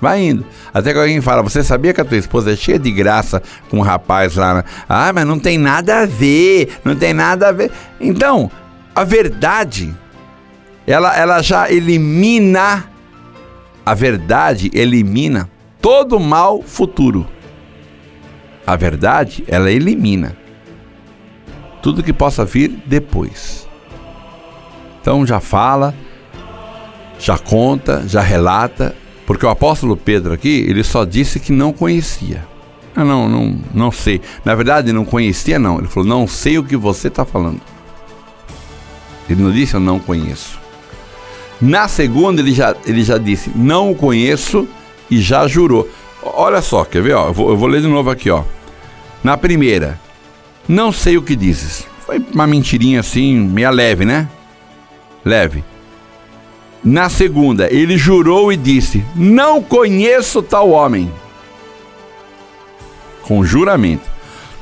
Vai 0.00 0.20
indo. 0.20 0.44
Até 0.74 0.92
que 0.92 0.98
alguém 0.98 1.20
fala, 1.20 1.42
você 1.42 1.62
sabia 1.62 1.94
que 1.94 2.00
a 2.00 2.04
tua 2.04 2.18
esposa 2.18 2.52
é 2.52 2.56
cheia 2.56 2.78
de 2.78 2.90
graça 2.90 3.40
com 3.70 3.78
um 3.78 3.82
rapaz 3.82 4.34
lá? 4.34 4.54
Né? 4.54 4.64
Ah, 4.88 5.12
mas 5.12 5.24
não 5.24 5.38
tem 5.38 5.56
nada 5.56 6.00
a 6.00 6.06
ver, 6.06 6.76
não 6.84 6.96
tem 6.96 7.12
nada 7.12 7.48
a 7.48 7.52
ver. 7.52 7.70
Então, 8.00 8.50
a 8.94 9.04
verdade, 9.04 9.94
ela, 10.86 11.16
ela 11.16 11.40
já 11.40 11.70
elimina, 11.70 12.84
a 13.86 13.94
verdade 13.94 14.72
elimina 14.74 15.48
todo 15.80 16.18
mal 16.18 16.62
futuro. 16.62 17.26
A 18.66 18.74
verdade, 18.74 19.44
ela 19.46 19.70
elimina 19.70 20.36
tudo 21.80 22.02
que 22.02 22.12
possa 22.12 22.44
vir 22.44 22.82
depois. 22.86 23.68
Então 25.02 25.26
já 25.26 25.40
fala, 25.40 25.92
já 27.18 27.36
conta, 27.36 28.04
já 28.06 28.20
relata, 28.20 28.94
porque 29.26 29.44
o 29.44 29.48
apóstolo 29.48 29.96
Pedro 29.96 30.32
aqui, 30.32 30.64
ele 30.68 30.84
só 30.84 31.04
disse 31.04 31.40
que 31.40 31.52
não 31.52 31.72
conhecia. 31.72 32.46
Ah, 32.94 33.04
não, 33.04 33.28
não, 33.28 33.58
não 33.74 33.90
sei. 33.90 34.20
Na 34.44 34.54
verdade, 34.54 34.92
não 34.92 35.04
conhecia, 35.04 35.58
não. 35.58 35.78
Ele 35.78 35.88
falou, 35.88 36.08
não 36.08 36.26
sei 36.26 36.56
o 36.56 36.64
que 36.64 36.76
você 36.76 37.08
está 37.08 37.24
falando. 37.24 37.60
Ele 39.28 39.42
não 39.42 39.50
disse, 39.50 39.74
eu 39.74 39.80
não 39.80 39.98
conheço. 39.98 40.60
Na 41.60 41.88
segunda, 41.88 42.40
ele 42.40 42.52
já, 42.52 42.76
ele 42.86 43.02
já 43.02 43.18
disse, 43.18 43.50
não 43.54 43.90
o 43.90 43.94
conheço 43.94 44.68
e 45.10 45.20
já 45.20 45.48
jurou. 45.48 45.88
Olha 46.22 46.62
só, 46.62 46.84
quer 46.84 47.02
ver? 47.02 47.14
Ó, 47.14 47.28
eu, 47.28 47.32
vou, 47.32 47.50
eu 47.50 47.56
vou 47.56 47.68
ler 47.68 47.80
de 47.80 47.88
novo 47.88 48.08
aqui. 48.08 48.30
Ó. 48.30 48.44
Na 49.24 49.36
primeira, 49.36 49.98
não 50.68 50.92
sei 50.92 51.16
o 51.16 51.22
que 51.22 51.34
dizes. 51.34 51.86
Foi 52.04 52.24
uma 52.32 52.46
mentirinha 52.46 53.00
assim, 53.00 53.36
meia 53.38 53.70
leve, 53.70 54.04
né? 54.04 54.28
Leve. 55.24 55.64
Na 56.82 57.08
segunda, 57.08 57.72
ele 57.72 57.96
jurou 57.96 58.52
e 58.52 58.56
disse: 58.56 59.04
Não 59.14 59.62
conheço 59.62 60.42
tal 60.42 60.70
homem. 60.70 61.12
Com 63.22 63.44
juramento. 63.44 64.10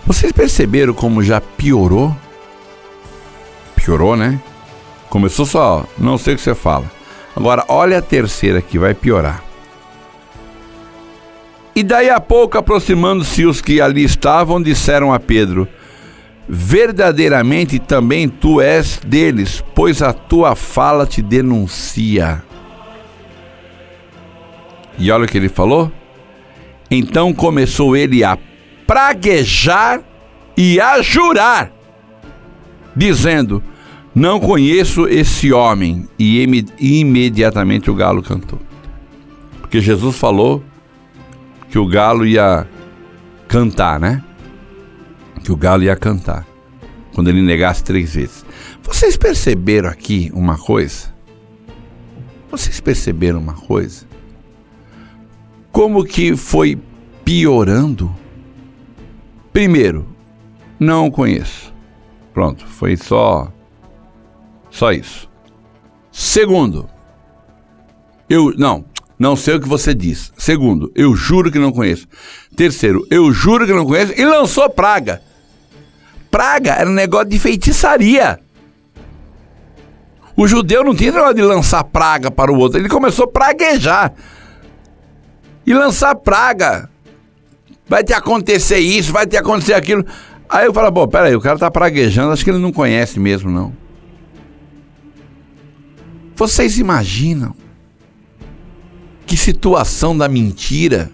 Vocês 0.07 0.33
perceberam 0.33 0.93
como 0.93 1.23
já 1.23 1.41
piorou? 1.41 2.15
Piorou, 3.75 4.17
né? 4.17 4.41
Começou 5.09 5.47
só, 5.47 5.87
não 5.99 6.19
sei 6.19 6.35
o 6.35 6.37
que 6.37 6.43
você 6.43 6.55
fala. 6.55 6.91
Agora, 7.35 7.65
olha 7.69 7.99
a 7.99 8.03
terceira 8.03 8.61
que 8.61 8.79
vai 8.79 8.93
piorar. 8.93 9.43
E 11.75 11.83
daí 11.83 12.11
a 12.11 12.21
pouco, 12.21 12.59
aproximando-se 12.59 13.47
os 13.47 13.61
que 13.61 13.81
ali 13.81 14.05
estavam, 14.05 14.61
disseram 14.61 15.13
a 15.13 15.19
Pedro: 15.19 15.67
verdadeiramente 16.53 17.79
também 17.79 18.29
tu 18.29 18.61
és 18.61 19.01
deles, 19.07 19.63
pois 19.73 20.03
a 20.03 20.13
tua 20.13 20.57
fala 20.57 21.07
te 21.07 21.23
denuncia. 21.23 22.43
E 24.99 25.13
olha 25.13 25.27
o 25.27 25.29
que 25.29 25.39
ele 25.39 25.49
falou. 25.49 25.93
Então 26.91 27.33
começou 27.33 27.97
ele 27.97 28.25
a 28.25 28.37
praguejar 28.85 30.01
e 30.57 30.81
a 30.81 31.01
jurar, 31.01 31.71
dizendo: 32.97 33.63
Não 34.13 34.41
conheço 34.41 35.07
esse 35.07 35.53
homem. 35.53 36.09
E 36.19 36.43
imediatamente 36.81 37.89
o 37.89 37.95
galo 37.95 38.25
cantou. 38.25 38.59
Porque 39.61 39.81
Jesus 39.81 40.17
falou 40.17 40.65
que 41.71 41.79
o 41.79 41.87
galo 41.87 42.27
ia 42.27 42.67
cantar, 43.47 44.01
né? 44.01 44.25
Que 45.43 45.53
o 45.53 45.57
galo 45.57 45.83
ia 45.83 45.97
cantar 45.97 46.47
quando 47.15 47.29
ele 47.29 47.43
negasse 47.43 47.83
três 47.83 48.15
vezes. 48.15 48.45
Vocês 48.83 49.17
perceberam 49.17 49.89
aqui 49.89 50.31
uma 50.35 50.57
coisa? 50.57 51.13
Vocês 52.51 52.81
perceberam 52.81 53.39
uma 53.39 53.55
coisa? 53.55 54.07
Como 55.71 56.05
que 56.05 56.37
foi 56.37 56.79
piorando? 57.25 58.15
Primeiro, 59.53 60.07
não 60.79 61.11
conheço. 61.11 61.73
Pronto, 62.33 62.67
foi 62.67 62.97
só 62.97 63.53
só 64.71 64.93
isso. 64.93 65.29
Segundo, 66.13 66.89
eu 68.29 68.53
não, 68.57 68.85
não 69.19 69.37
sei 69.37 69.55
o 69.55 69.61
que 69.61 69.69
você 69.69 69.95
diz. 69.95 70.33
Segundo, 70.37 70.91
eu 70.95 71.15
juro 71.15 71.51
que 71.51 71.59
não 71.59 71.73
conheço. 71.73 72.07
Terceiro, 72.57 73.07
eu 73.11 73.33
juro 73.33 73.67
que 73.67 73.73
não 73.73 73.85
conheço 73.85 74.13
e 74.17 74.25
lançou 74.25 74.69
praga 74.71 75.23
praga, 76.31 76.75
era 76.75 76.89
um 76.89 76.93
negócio 76.93 77.29
de 77.29 77.39
feitiçaria. 77.39 78.39
O 80.37 80.47
judeu 80.47 80.85
não 80.85 80.95
tinha 80.95 81.13
negócio 81.13 81.35
de 81.35 81.43
lançar 81.43 81.85
praga 81.85 82.31
para 82.31 82.53
o 82.53 82.59
outro, 82.59 82.79
ele 82.79 82.89
começou 82.89 83.25
a 83.25 83.29
praguejar. 83.29 84.15
E 85.67 85.75
lançar 85.75 86.15
praga. 86.15 86.89
Vai 87.87 88.03
te 88.03 88.13
acontecer 88.13 88.79
isso, 88.79 89.13
vai 89.13 89.27
te 89.27 89.37
acontecer 89.37 89.75
aquilo. 89.75 90.05
Aí 90.49 90.67
eu 90.67 90.73
falo, 90.73 90.93
pô, 90.93 91.07
peraí, 91.07 91.35
o 91.37 91.41
cara 91.41 91.59
tá 91.59 91.71
praguejando, 91.71 92.33
acho 92.33 92.45
que 92.45 92.51
ele 92.51 92.59
não 92.59 92.73
conhece 92.73 93.21
mesmo, 93.21 93.51
não. 93.51 93.73
Vocês 96.35 96.79
imaginam 96.79 97.55
que 99.27 99.37
situação 99.37 100.17
da 100.17 100.29
mentira? 100.29 101.11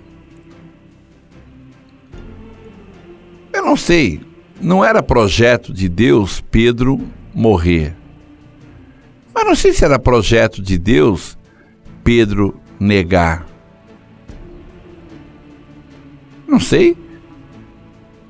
Eu 3.53 3.65
não 3.65 3.77
sei. 3.77 4.21
Não 4.61 4.85
era 4.85 5.03
projeto 5.03 5.73
de 5.73 5.89
Deus 5.89 6.41
Pedro 6.41 7.01
morrer. 7.35 7.95
Mas 9.35 9.45
não 9.45 9.55
sei 9.55 9.73
se 9.73 9.85
era 9.85 9.99
projeto 9.99 10.63
de 10.63 10.79
Deus 10.79 11.37
Pedro 12.03 12.59
negar. 12.81 13.47
Não 16.49 16.59
sei. 16.59 16.97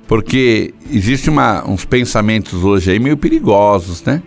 Porque 0.08 0.74
existem 0.90 1.32
uns 1.66 1.84
pensamentos 1.84 2.64
hoje 2.64 2.90
aí 2.90 2.98
meio 2.98 3.16
perigosos, 3.16 4.02
né? 4.02 4.22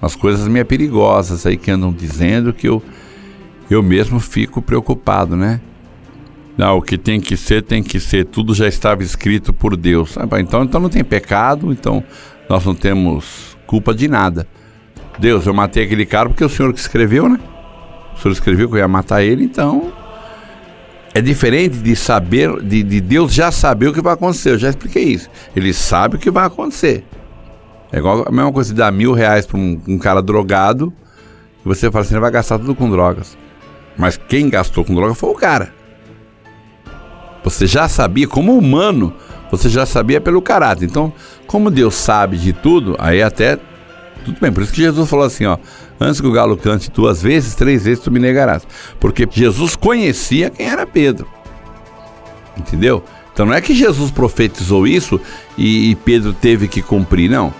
Umas 0.00 0.16
coisas 0.16 0.48
meio 0.48 0.66
perigosas 0.66 1.46
aí 1.46 1.56
que 1.56 1.70
andam 1.70 1.92
dizendo 1.92 2.52
que 2.52 2.68
eu, 2.68 2.82
eu 3.70 3.82
mesmo 3.82 4.18
fico 4.18 4.60
preocupado, 4.60 5.36
né? 5.36 5.60
Não, 6.56 6.78
o 6.78 6.82
que 6.82 6.98
tem 6.98 7.20
que 7.20 7.36
ser, 7.36 7.62
tem 7.62 7.82
que 7.82 7.98
ser. 7.98 8.26
Tudo 8.26 8.54
já 8.54 8.68
estava 8.68 9.02
escrito 9.02 9.52
por 9.52 9.76
Deus. 9.76 10.16
Ah, 10.18 10.26
então, 10.38 10.62
então 10.62 10.80
não 10.80 10.88
tem 10.88 11.02
pecado, 11.02 11.72
então 11.72 12.04
nós 12.48 12.64
não 12.64 12.74
temos 12.74 13.56
culpa 13.66 13.94
de 13.94 14.08
nada. 14.08 14.46
Deus, 15.18 15.46
eu 15.46 15.54
matei 15.54 15.84
aquele 15.84 16.04
cara 16.04 16.28
porque 16.28 16.44
o 16.44 16.48
senhor 16.48 16.72
que 16.72 16.80
escreveu, 16.80 17.28
né? 17.28 17.38
O 18.14 18.20
senhor 18.20 18.32
escreveu 18.32 18.68
que 18.68 18.74
eu 18.74 18.78
ia 18.78 18.88
matar 18.88 19.22
ele, 19.22 19.44
então. 19.44 19.92
É 21.14 21.20
diferente 21.20 21.76
de 21.76 21.94
saber, 21.94 22.62
de, 22.62 22.82
de 22.82 23.00
Deus 23.00 23.34
já 23.34 23.52
saber 23.52 23.88
o 23.88 23.92
que 23.92 24.00
vai 24.00 24.14
acontecer. 24.14 24.50
Eu 24.50 24.58
já 24.58 24.70
expliquei 24.70 25.04
isso. 25.04 25.28
Ele 25.54 25.72
sabe 25.72 26.16
o 26.16 26.18
que 26.18 26.30
vai 26.30 26.46
acontecer. 26.46 27.04
É 27.90 27.98
igual 27.98 28.24
a 28.26 28.32
mesma 28.32 28.50
coisa 28.50 28.72
de 28.72 28.78
dar 28.78 28.90
mil 28.90 29.12
reais 29.12 29.44
para 29.44 29.58
um, 29.58 29.78
um, 29.86 29.98
cara 29.98 30.22
drogado 30.22 30.90
e 31.62 31.68
você 31.68 31.90
fala 31.90 32.02
assim, 32.02 32.14
ele 32.14 32.22
vai 32.22 32.30
gastar 32.30 32.58
tudo 32.58 32.74
com 32.74 32.88
drogas. 32.90 33.36
Mas 33.98 34.16
quem 34.16 34.48
gastou 34.48 34.82
com 34.82 34.94
droga 34.94 35.14
foi 35.14 35.28
o 35.28 35.34
cara. 35.34 35.74
Você 37.44 37.66
já 37.66 37.88
sabia, 37.88 38.28
como 38.28 38.56
humano, 38.56 39.12
você 39.50 39.68
já 39.68 39.84
sabia 39.84 40.20
pelo 40.20 40.40
caráter. 40.40 40.84
Então, 40.84 41.12
como 41.46 41.70
Deus 41.70 41.94
sabe 41.94 42.36
de 42.36 42.52
tudo, 42.52 42.96
aí 42.98 43.22
até 43.22 43.58
tudo 44.24 44.38
bem. 44.40 44.52
Por 44.52 44.62
isso 44.62 44.72
que 44.72 44.80
Jesus 44.82 45.08
falou 45.08 45.26
assim, 45.26 45.44
ó, 45.44 45.58
antes 46.00 46.20
que 46.20 46.26
o 46.26 46.32
galo 46.32 46.56
cante 46.56 46.90
duas 46.90 47.22
vezes, 47.22 47.54
três 47.54 47.84
vezes 47.84 48.02
tu 48.02 48.10
me 48.10 48.18
negarás. 48.18 48.66
Porque 48.98 49.28
Jesus 49.30 49.76
conhecia 49.76 50.50
quem 50.50 50.66
era 50.66 50.86
Pedro. 50.86 51.28
Entendeu? 52.56 53.02
Então 53.32 53.46
não 53.46 53.54
é 53.54 53.60
que 53.60 53.74
Jesus 53.74 54.10
profetizou 54.10 54.86
isso 54.86 55.20
e, 55.56 55.90
e 55.90 55.94
Pedro 55.94 56.32
teve 56.32 56.68
que 56.68 56.82
cumprir, 56.82 57.30
não. 57.30 57.52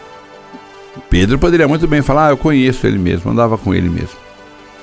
Pedro 1.09 1.38
poderia 1.38 1.66
muito 1.66 1.88
bem 1.88 2.03
falar, 2.03 2.29
ah, 2.29 2.31
eu 2.31 2.37
conheço 2.37 2.87
ele 2.87 2.99
mesmo, 2.99 3.31
andava 3.31 3.57
com 3.57 3.75
ele 3.75 3.88
mesmo. 3.88 4.16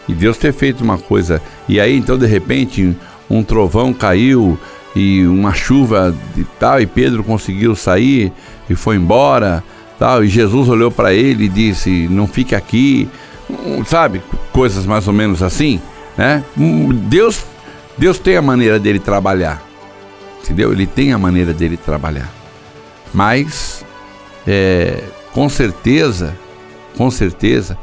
E 0.07 0.13
Deus 0.13 0.37
ter 0.37 0.51
feito 0.51 0.83
uma 0.83 0.97
coisa, 0.97 1.39
e 1.67 1.79
aí 1.79 1.95
então 1.95 2.17
de 2.17 2.25
repente 2.25 2.95
um 3.29 3.43
trovão 3.43 3.93
caiu 3.93 4.57
e 4.95 5.25
uma 5.25 5.53
chuva 5.53 6.15
e 6.35 6.43
tal, 6.59 6.81
e 6.81 6.85
Pedro 6.85 7.23
conseguiu 7.23 7.75
sair 7.75 8.31
e 8.69 8.75
foi 8.75 8.95
embora, 8.95 9.63
tal, 9.97 10.23
e 10.23 10.27
Jesus 10.27 10.67
olhou 10.69 10.91
para 10.91 11.13
ele 11.13 11.45
e 11.45 11.49
disse: 11.49 12.07
"Não 12.09 12.27
fique 12.27 12.55
aqui", 12.55 13.07
sabe? 13.85 14.21
Coisas 14.51 14.85
mais 14.85 15.07
ou 15.07 15.13
menos 15.13 15.43
assim, 15.43 15.79
né? 16.17 16.43
Deus 17.07 17.43
Deus 17.97 18.17
tem 18.17 18.37
a 18.37 18.41
maneira 18.41 18.79
dele 18.79 18.99
trabalhar. 18.99 19.61
Entendeu? 20.41 20.71
Ele 20.71 20.87
tem 20.87 21.11
a 21.11 21.17
maneira 21.17 21.53
dele 21.53 21.75
trabalhar. 21.77 22.29
Mas 23.13 23.85
é, 24.47 25.03
com 25.33 25.49
certeza, 25.49 26.35
com 26.97 27.11
certeza, 27.11 27.77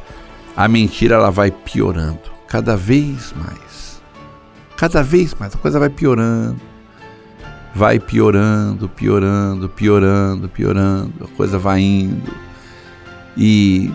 a 0.57 0.67
mentira 0.67 1.17
ela 1.17 1.31
vai 1.31 1.51
piorando 1.51 2.37
cada 2.49 2.77
vez 2.77 3.35
mais. 3.37 4.01
Cada 4.77 5.03
vez 5.03 5.35
mais 5.35 5.55
a 5.55 5.59
coisa 5.59 5.79
vai 5.79 5.91
piorando. 5.91 6.57
Vai 7.77 8.01
piorando, 8.01 8.89
piorando, 8.89 9.69
piorando, 9.69 10.49
piorando, 10.49 11.13
a 11.25 11.37
coisa 11.37 11.59
vai 11.59 11.83
indo. 11.83 12.33
E 13.37 13.93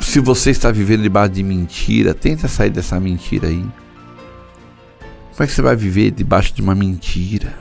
se 0.00 0.18
você 0.18 0.50
está 0.50 0.72
vivendo 0.72 1.02
debaixo 1.02 1.34
de 1.34 1.44
mentira, 1.44 2.14
tenta 2.14 2.48
sair 2.48 2.70
dessa 2.70 2.98
mentira 2.98 3.46
aí. 3.46 3.64
Como 5.30 5.38
é 5.38 5.46
que 5.46 5.52
você 5.52 5.62
vai 5.62 5.76
viver 5.76 6.10
debaixo 6.10 6.52
de 6.52 6.60
uma 6.60 6.74
mentira? 6.74 7.56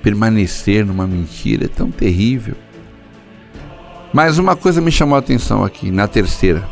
Permanecer 0.00 0.86
numa 0.86 1.08
mentira 1.08 1.64
é 1.64 1.68
tão 1.68 1.90
terrível. 1.90 2.54
Mas 4.12 4.38
uma 4.38 4.54
coisa 4.54 4.80
me 4.80 4.92
chamou 4.92 5.16
a 5.16 5.18
atenção 5.18 5.64
aqui, 5.64 5.90
na 5.90 6.06
terceira. 6.06 6.62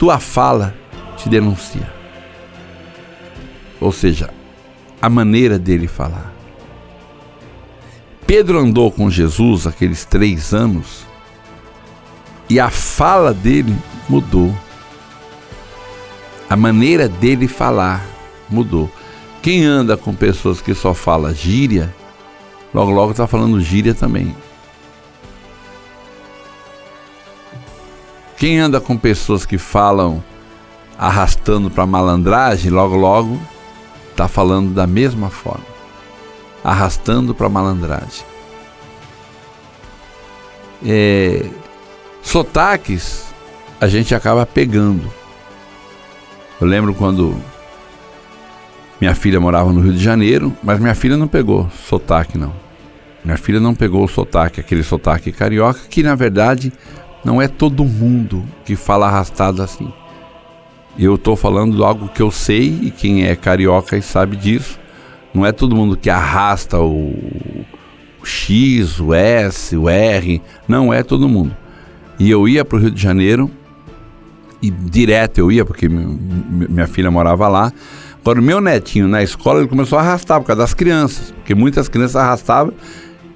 Tua 0.00 0.18
fala 0.18 0.74
te 1.16 1.28
denuncia. 1.28 1.88
Ou 3.80 3.92
seja, 3.92 4.30
a 5.00 5.08
maneira 5.08 5.60
dele 5.60 5.86
falar. 5.86 6.37
Pedro 8.28 8.58
andou 8.58 8.92
com 8.92 9.08
Jesus 9.10 9.66
aqueles 9.66 10.04
três 10.04 10.52
anos 10.52 11.06
e 12.46 12.60
a 12.60 12.68
fala 12.68 13.32
dele 13.32 13.74
mudou. 14.06 14.54
A 16.46 16.54
maneira 16.54 17.08
dele 17.08 17.48
falar 17.48 18.04
mudou. 18.46 18.90
Quem 19.40 19.64
anda 19.64 19.96
com 19.96 20.14
pessoas 20.14 20.60
que 20.60 20.74
só 20.74 20.92
fala 20.92 21.32
gíria, 21.32 21.94
logo 22.74 22.90
logo 22.90 23.12
está 23.12 23.26
falando 23.26 23.58
gíria 23.62 23.94
também. 23.94 24.36
Quem 28.36 28.58
anda 28.58 28.78
com 28.78 28.94
pessoas 28.94 29.46
que 29.46 29.56
falam 29.56 30.22
arrastando 30.98 31.70
para 31.70 31.86
malandragem, 31.86 32.70
logo 32.70 32.94
logo 32.94 33.40
está 34.10 34.28
falando 34.28 34.74
da 34.74 34.86
mesma 34.86 35.30
forma, 35.30 35.64
arrastando 36.62 37.34
para 37.34 37.48
malandragem. 37.48 38.24
É, 40.84 41.44
sotaques 42.22 43.26
a 43.80 43.88
gente 43.88 44.14
acaba 44.14 44.44
pegando. 44.44 45.10
Eu 46.60 46.66
lembro 46.66 46.94
quando 46.94 47.36
minha 49.00 49.14
filha 49.14 49.38
morava 49.40 49.72
no 49.72 49.80
Rio 49.80 49.92
de 49.92 50.02
Janeiro, 50.02 50.56
mas 50.62 50.80
minha 50.80 50.94
filha 50.94 51.16
não 51.16 51.28
pegou 51.28 51.68
sotaque 51.70 52.36
não. 52.36 52.52
Minha 53.24 53.36
filha 53.36 53.60
não 53.60 53.74
pegou 53.74 54.04
o 54.04 54.08
sotaque, 54.08 54.60
aquele 54.60 54.82
sotaque 54.82 55.30
carioca 55.30 55.80
que 55.88 56.02
na 56.02 56.14
verdade 56.14 56.72
não 57.24 57.40
é 57.40 57.46
todo 57.46 57.84
mundo 57.84 58.44
que 58.64 58.74
fala 58.74 59.06
arrastado 59.06 59.62
assim. 59.62 59.92
Eu 60.98 61.14
estou 61.14 61.36
falando 61.36 61.76
de 61.76 61.82
algo 61.82 62.08
que 62.08 62.22
eu 62.22 62.30
sei 62.30 62.76
e 62.82 62.90
quem 62.90 63.24
é 63.24 63.36
carioca 63.36 63.96
e 63.96 64.02
sabe 64.02 64.36
disso. 64.36 64.78
Não 65.34 65.44
é 65.44 65.52
todo 65.52 65.76
mundo 65.76 65.96
que 65.96 66.10
arrasta 66.10 66.78
o, 66.78 67.12
o 68.20 68.24
X, 68.24 68.98
o 69.00 69.14
S, 69.14 69.76
o 69.76 69.88
R. 69.88 70.42
Não 70.66 70.92
é 70.92 71.02
todo 71.02 71.28
mundo. 71.28 71.56
E 72.18 72.30
eu 72.30 72.48
ia 72.48 72.64
para 72.64 72.76
o 72.76 72.80
Rio 72.80 72.90
de 72.90 73.00
Janeiro 73.00 73.50
e 74.60 74.70
direto 74.70 75.38
eu 75.38 75.52
ia 75.52 75.64
porque 75.64 75.88
minha 75.88 76.86
filha 76.86 77.10
morava 77.10 77.48
lá. 77.48 77.72
Agora 78.20 78.40
meu 78.40 78.60
netinho 78.60 79.06
na 79.06 79.22
escola 79.22 79.60
ele 79.60 79.68
começou 79.68 79.98
a 79.98 80.02
arrastar 80.02 80.40
por 80.40 80.46
causa 80.46 80.62
das 80.62 80.74
crianças, 80.74 81.30
porque 81.30 81.54
muitas 81.54 81.88
crianças 81.88 82.16
arrastavam 82.16 82.74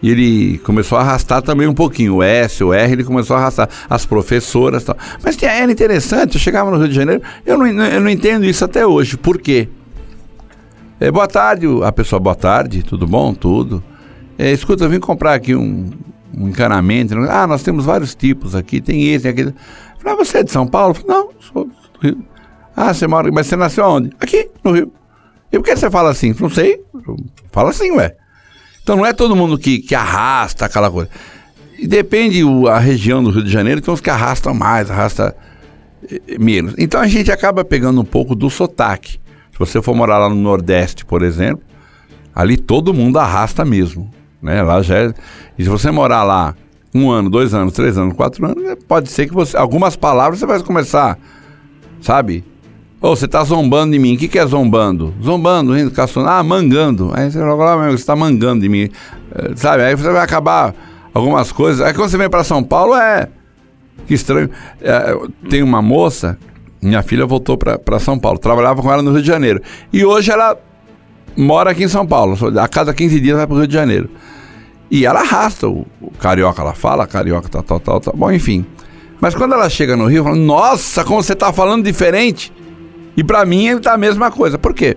e 0.02 0.11
ele 0.11 0.59
começou 0.59 0.98
a 0.98 1.00
arrastar 1.00 1.40
também 1.40 1.68
um 1.68 1.74
pouquinho. 1.74 2.16
O 2.16 2.22
S, 2.22 2.62
o 2.64 2.74
R, 2.74 2.92
ele 2.92 3.05
começou 3.05 3.37
a 3.37 3.38
arrastar. 3.38 3.68
As 3.88 4.05
professoras 4.05 4.83
tal. 4.83 4.96
Mas 5.22 5.40
era 5.40 5.70
interessante, 5.70 6.35
eu 6.35 6.40
chegava 6.40 6.70
no 6.70 6.78
Rio 6.78 6.88
de 6.88 6.94
Janeiro, 6.94 7.22
eu 7.46 7.57
não, 7.57 7.66
eu 7.66 8.00
não 8.00 8.11
entendo 8.11 8.44
isso 8.44 8.64
até 8.64 8.85
hoje. 8.85 9.16
Por 9.16 9.38
quê? 9.40 9.68
É, 11.03 11.11
boa 11.11 11.27
tarde, 11.27 11.67
a 11.83 11.91
pessoa, 11.91 12.21
boa 12.21 12.37
tarde, 12.37 12.85
tudo 12.85 13.09
bom? 13.09 13.35
Tudo. 13.35 13.83
É, 14.38 14.53
escuta, 14.53 14.85
eu 14.85 14.88
vim 14.88 15.01
comprar 15.01 15.35
aqui 15.35 15.53
um, 15.53 15.91
um 16.33 16.49
encanamento. 16.49 17.19
Ah, 17.29 17.45
nós 17.45 17.65
temos 17.65 17.85
vários 17.85 18.15
tipos 18.15 18.55
aqui, 18.55 18.81
tem 18.81 19.09
esse, 19.09 19.25
tem 19.25 19.33
aquele. 19.33 19.55
Falei, 19.99 20.15
ah, 20.15 20.17
você 20.25 20.38
é 20.38 20.43
de 20.45 20.53
São 20.53 20.65
Paulo? 20.65 20.95
Falei, 20.95 21.09
não, 21.09 21.31
sou 21.41 21.65
do 21.65 21.73
Rio. 22.01 22.25
Ah, 22.77 22.95
você 22.95 23.09
mora, 23.09 23.33
mas 23.33 23.49
você 23.49 23.57
nasceu 23.57 23.85
onde? 23.85 24.12
Aqui, 24.21 24.49
no 24.62 24.71
Rio. 24.71 24.93
E 25.51 25.59
por 25.59 25.65
que 25.65 25.75
você 25.75 25.91
fala 25.91 26.09
assim? 26.09 26.37
Não 26.38 26.49
sei. 26.49 26.81
Fala 27.51 27.71
assim, 27.71 27.91
ué. 27.91 28.15
Então 28.81 28.95
não 28.95 29.05
é 29.05 29.12
todo 29.12 29.35
mundo 29.35 29.59
que, 29.59 29.81
que 29.81 29.97
arrasta 29.97 30.67
aquela 30.67 30.88
coisa. 30.88 31.11
E 31.81 31.88
depende 31.88 32.45
o, 32.45 32.69
a 32.69 32.79
região 32.79 33.25
do 33.25 33.31
Rio 33.31 33.43
de 33.43 33.51
Janeiro, 33.51 33.81
tem 33.81 33.93
uns 33.93 34.01
que 34.01 34.09
arrastam 34.09 34.55
mais, 34.55 34.88
arrasta 34.88 35.35
eh, 36.09 36.38
menos. 36.38 36.77
Então 36.79 37.01
a 37.01 37.09
gente 37.09 37.33
acaba 37.33 37.65
pegando 37.65 38.01
um 38.01 38.05
pouco 38.05 38.37
do 38.37 38.49
sotaque. 38.49 39.21
Se 39.53 39.59
você 39.59 39.83
for 39.83 39.95
morar 39.95 40.19
lá 40.19 40.29
no 40.29 40.35
Nordeste, 40.35 41.05
por 41.05 41.23
exemplo, 41.23 41.65
ali 42.35 42.57
todo 42.57 42.95
mundo 42.95 43.19
arrasta 43.19 43.65
mesmo. 43.65 44.11
Né? 44.41 44.62
Lá 44.62 44.83
já 44.83 44.99
é... 44.99 45.15
E 45.59 45.62
se 45.62 45.69
você 45.69 45.91
morar 45.91 46.25
lá 46.25 46.55
um 46.95 47.11
ano, 47.11 47.31
dois 47.31 47.55
anos, 47.55 47.73
três 47.73 47.97
anos, 47.97 48.15
quatro 48.15 48.45
anos, 48.45 48.77
pode 48.87 49.11
ser 49.11 49.27
que 49.27 49.33
você. 49.33 49.57
Algumas 49.57 49.97
palavras 49.97 50.38
você 50.38 50.47
vai 50.47 50.61
começar, 50.62 51.19
sabe? 52.01 52.45
Ô, 53.01 53.09
oh, 53.09 53.17
você 53.17 53.27
tá 53.27 53.43
zombando 53.43 53.93
de 53.93 53.99
mim. 53.99 54.15
O 54.15 54.19
que, 54.19 54.29
que 54.29 54.38
é 54.38 54.47
zombando? 54.47 55.12
Zombando, 55.23 55.75
rindo, 55.75 55.91
caçando. 55.91 56.29
Ah, 56.29 56.43
mangando. 56.43 57.11
Aí 57.15 57.31
você 57.31 57.38
joga 57.38 57.65
lá, 57.65 57.91
você 57.91 58.05
tá 58.05 58.15
mangando 58.15 58.61
de 58.61 58.69
mim. 58.69 58.91
É, 59.35 59.57
sabe? 59.57 59.83
Aí 59.83 59.97
você 59.97 60.11
vai 60.12 60.23
acabar 60.23 60.75
algumas 61.12 61.51
coisas. 61.51 61.81
Aí 61.81 61.93
quando 61.95 62.11
você 62.11 62.17
vem 62.17 62.31
para 62.31 62.45
São 62.45 62.62
Paulo, 62.62 62.95
é. 62.95 63.29
Que 64.07 64.15
estranho. 64.15 64.51
É, 64.81 65.17
tem 65.49 65.62
uma 65.62 65.83
moça, 65.83 66.38
minha 66.83 67.03
filha 67.03 67.25
voltou 67.25 67.57
para 67.57 68.01
São 68.01 68.18
Paulo. 68.18 68.38
Trabalhava 68.38 68.83
com 68.83 68.92
ela 68.92 69.03
no 69.03 69.12
Rio 69.12 69.23
de 69.23 69.29
Janeiro. 69.29 69.62
E 69.92 70.05
hoje 70.05 70.33
ela 70.33 70.59
mora 71.37 71.71
aqui 71.71 71.85
em 71.85 71.88
São 71.88 72.05
Paulo. 72.05 72.37
A 72.59 72.66
cada 72.66 72.92
15 72.92 73.21
dias 73.21 73.37
vai 73.37 73.47
pro 73.47 73.57
Rio 73.57 73.68
de 73.68 73.75
Janeiro. 73.75 74.11
E 74.90 75.07
ela 75.07 75.21
arrasta 75.21 75.68
o, 75.68 75.87
o 76.01 76.11
carioca, 76.11 76.61
ela 76.61 76.75
fala, 76.75 77.07
carioca, 77.07 77.49
tal, 77.49 77.62
tal, 77.62 77.81
tal, 77.81 78.01
tal. 78.01 78.14
Bom, 78.16 78.31
enfim. 78.33 78.66
Mas 79.21 79.35
quando 79.35 79.55
ela 79.55 79.71
chega 79.71 79.97
no 79.97 80.07
Rio, 80.07 80.25
fala, 80.25 80.37
nossa, 80.37 81.05
como 81.05 81.23
você 81.23 81.37
tá 81.37 81.53
falando 81.53 81.85
diferente. 81.85 82.53
E 83.16 83.23
para 83.23 83.45
mim 83.45 83.68
ele 83.68 83.81
tá 83.81 83.95
a 83.95 83.99
mesma 83.99 84.31
coisa. 84.31 84.59
Por 84.59 84.75
quê? 84.75 84.97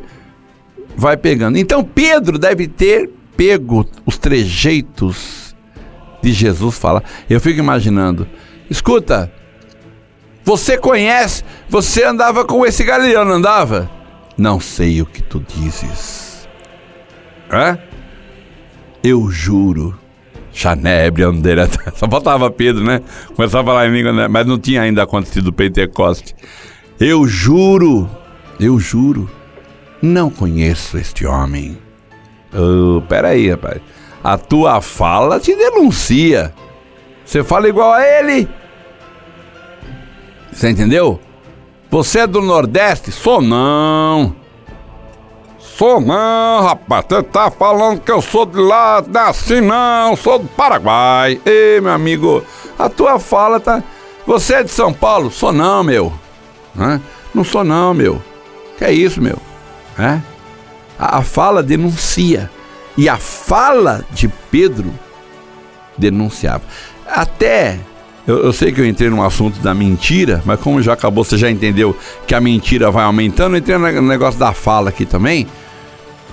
Vai 0.97 1.15
pegando. 1.15 1.57
Então 1.57 1.83
Pedro 1.83 2.39
deve 2.39 2.67
ter 2.67 3.11
pego 3.37 3.85
os 4.05 4.17
trejeitos 4.17 5.55
de 6.21 6.31
Jesus 6.31 6.77
falar. 6.79 7.03
Eu 7.29 7.39
fico 7.39 7.59
imaginando. 7.59 8.27
Escuta, 8.69 9.31
você 10.45 10.77
conhece, 10.77 11.43
você 11.67 12.03
andava 12.03 12.45
com 12.45 12.63
esse 12.63 12.83
galileano, 12.83 13.33
andava? 13.33 13.89
Não 14.37 14.59
sei 14.59 15.01
o 15.01 15.05
que 15.05 15.23
tu 15.23 15.43
dizes. 15.45 16.47
Hã? 17.51 17.79
Eu 19.03 19.29
juro. 19.31 19.97
Chanebre, 20.53 21.23
Anderea. 21.23 21.67
Só 21.97 22.07
faltava 22.07 22.49
Pedro, 22.49 22.83
né? 22.83 23.01
Começava 23.35 23.63
a 23.63 23.73
falar 23.73 23.87
em 23.87 23.91
língua, 23.91 24.13
né? 24.13 24.27
mas 24.27 24.45
não 24.45 24.59
tinha 24.59 24.83
ainda 24.83 25.03
acontecido 25.03 25.47
o 25.47 25.53
Pentecoste. 25.53 26.35
Eu 26.99 27.27
juro, 27.27 28.09
eu 28.59 28.79
juro, 28.79 29.29
não 30.01 30.29
conheço 30.29 30.97
este 30.97 31.25
homem. 31.25 31.77
Oh, 32.53 33.01
peraí, 33.01 33.49
rapaz. 33.49 33.81
A 34.23 34.37
tua 34.37 34.79
fala 34.79 35.39
te 35.39 35.55
denuncia. 35.55 36.53
Você 37.25 37.43
fala 37.43 37.67
igual 37.67 37.91
a 37.91 38.05
ele. 38.05 38.47
Você 40.55 40.69
entendeu? 40.69 41.19
Você 41.91 42.19
é 42.19 42.27
do 42.27 42.41
Nordeste? 42.41 43.11
Sou 43.11 43.41
não. 43.41 44.33
Sou 45.59 45.99
não, 45.99 46.63
rapaz. 46.63 47.05
Você 47.09 47.23
tá 47.23 47.51
falando 47.51 47.99
que 47.99 48.11
eu 48.11 48.21
sou 48.21 48.45
de 48.45 48.57
lá, 48.57 49.03
nasci 49.05 49.59
não, 49.59 50.15
sou 50.15 50.39
do 50.39 50.47
Paraguai. 50.47 51.41
Ei, 51.45 51.81
meu 51.81 51.91
amigo, 51.91 52.41
a 52.79 52.87
tua 52.87 53.19
fala 53.19 53.59
tá. 53.59 53.83
Você 54.25 54.55
é 54.55 54.63
de 54.63 54.71
São 54.71 54.93
Paulo? 54.93 55.29
Sou 55.29 55.51
não, 55.51 55.83
meu. 55.83 56.13
Hã? 56.79 57.01
Não 57.33 57.43
sou 57.43 57.65
não, 57.65 57.93
meu. 57.93 58.23
Que 58.77 58.85
é 58.85 58.93
isso, 58.93 59.21
meu? 59.21 59.37
É? 59.99 60.21
A, 60.97 61.17
a 61.17 61.21
fala 61.21 61.61
denuncia. 61.61 62.49
E 62.97 63.09
a 63.09 63.17
fala 63.17 64.05
de 64.11 64.29
Pedro 64.49 64.93
denunciava. 65.97 66.63
Até 67.05 67.77
eu, 68.27 68.43
eu, 68.43 68.53
sei 68.53 68.71
que 68.71 68.81
eu 68.81 68.85
entrei 68.85 69.09
num 69.09 69.21
assunto 69.21 69.59
da 69.59 69.73
mentira, 69.73 70.41
mas 70.45 70.59
como 70.59 70.81
já 70.81 70.93
acabou, 70.93 71.23
você 71.23 71.37
já 71.37 71.49
entendeu 71.49 71.95
que 72.25 72.33
a 72.33 72.41
mentira 72.41 72.89
vai 72.89 73.03
aumentando, 73.03 73.55
eu 73.55 73.59
entrei 73.59 73.77
no 73.77 74.01
negócio 74.01 74.39
da 74.39 74.51
fala 74.51 74.89
aqui 74.89 75.05
também. 75.05 75.47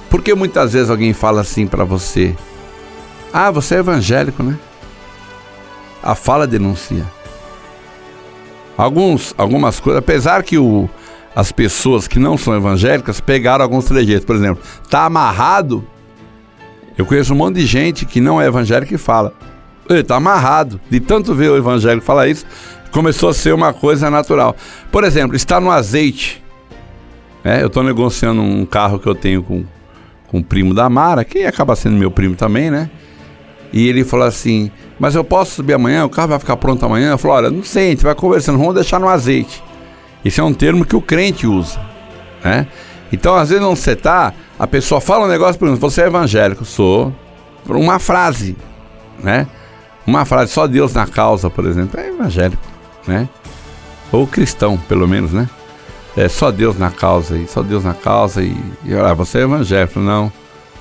Porque 0.09 0.35
muitas 0.35 0.73
vezes 0.73 0.91
alguém 0.91 1.13
fala 1.13 1.43
assim 1.43 1.67
para 1.67 1.85
você: 1.85 2.35
Ah, 3.33 3.51
você 3.51 3.77
é 3.77 3.79
evangélico, 3.79 4.43
né? 4.43 4.59
A 6.03 6.15
fala 6.15 6.47
denuncia. 6.47 7.05
Alguns, 8.77 9.35
algumas 9.37 9.79
coisas, 9.79 9.99
apesar 9.99 10.43
que 10.43 10.59
o, 10.59 10.89
as 11.35 11.53
pessoas 11.53 12.09
que 12.09 12.19
não 12.19 12.37
são 12.37 12.55
evangélicas 12.55 13.21
pegaram 13.21 13.63
alguns 13.63 13.85
trejeitos. 13.85 14.25
Por 14.25 14.37
exemplo, 14.37 14.63
tá 14.89 15.05
amarrado. 15.05 15.85
Eu 16.97 17.07
conheço 17.07 17.33
um 17.33 17.37
monte 17.37 17.57
de 17.57 17.67
gente 17.67 18.05
que 18.05 18.21
não 18.21 18.41
é 18.41 18.47
evangélica 18.47 18.95
e 18.95 18.99
fala: 18.99 19.35
ele 19.89 20.03
tá 20.03 20.17
amarrado. 20.17 20.81
De 20.91 21.01
tanto 21.01 21.35
ver 21.35 21.51
o 21.51 21.57
evangélico 21.57 22.05
falar 22.05 22.29
isso, 22.29 22.47
começou 22.91 23.31
a 23.31 23.35
ser 23.35 23.53
uma 23.53 23.73
coisa 23.73 24.11
natural. 24.11 24.57
Por 24.91 25.05
exemplo, 25.05 25.35
está 25.37 25.61
no 25.61 25.71
azeite. 25.71 26.43
É, 27.45 27.63
eu 27.63 27.67
estou 27.67 27.83
negociando 27.83 28.41
um 28.41 28.65
carro 28.65 28.99
que 28.99 29.07
eu 29.07 29.15
tenho 29.15 29.43
com, 29.43 29.65
com 30.29 30.39
o 30.39 30.45
primo 30.45 30.73
da 30.73 30.89
Mara, 30.89 31.25
que 31.25 31.45
acaba 31.45 31.75
sendo 31.75 31.97
meu 31.97 32.11
primo 32.11 32.37
também, 32.37 32.71
né? 32.71 32.89
E 33.73 33.89
ele 33.89 34.05
falou 34.05 34.27
assim: 34.27 34.71
Mas 34.99 35.15
eu 35.15 35.25
posso 35.25 35.57
subir 35.57 35.73
amanhã? 35.73 36.05
O 36.05 36.11
carro 36.11 36.29
vai 36.29 36.39
ficar 36.39 36.57
pronto 36.57 36.85
amanhã? 36.85 37.11
Eu 37.11 37.19
falei: 37.19 37.37
Olha, 37.39 37.51
não 37.51 37.65
sei, 37.65 37.89
a 37.89 37.91
gente 37.91 38.05
vai 38.05 38.15
conversando, 38.15 38.59
vamos 38.59 38.75
deixar 38.75 39.01
no 39.01 39.09
azeite. 39.09 39.63
Esse 40.25 40.41
é 40.41 40.45
um 40.45 40.55
termo 40.55 40.85
que 40.85 40.95
o 40.95 41.01
crente 41.01 41.47
usa, 41.47 41.81
né? 42.45 42.69
Então, 43.13 43.35
às 43.35 43.51
vezes, 43.51 43.65
onde 43.65 43.79
você 43.79 43.93
está, 43.93 44.33
a 44.59 44.67
pessoa 44.67 45.01
fala 45.01 45.27
um 45.27 45.29
negócio, 45.29 45.59
por 45.59 45.67
exemplo, 45.67 45.91
você 45.91 46.03
é 46.03 46.07
evangélico? 46.07 46.65
Sou. 46.65 47.13
Uma 47.69 47.99
frase, 47.99 48.57
né? 49.23 49.47
Uma 50.07 50.25
frase, 50.25 50.53
só 50.53 50.67
Deus 50.67 50.93
na 50.93 51.07
causa, 51.07 51.49
por 51.49 51.65
exemplo, 51.65 51.99
é 51.99 52.09
evangélico, 52.09 52.63
né? 53.07 53.29
Ou 54.11 54.27
cristão, 54.27 54.77
pelo 54.77 55.07
menos, 55.07 55.33
né? 55.33 55.49
É 56.17 56.29
só 56.29 56.51
Deus 56.51 56.77
na 56.77 56.91
causa 56.91 57.39
e 57.39 57.47
só 57.47 57.63
Deus 57.63 57.85
na 57.85 57.95
causa 57.95 58.43
e, 58.43 58.55
e 58.85 58.95
ah, 58.95 59.15
você 59.15 59.39
é 59.39 59.43
evangélico, 59.43 60.01
não? 60.01 60.31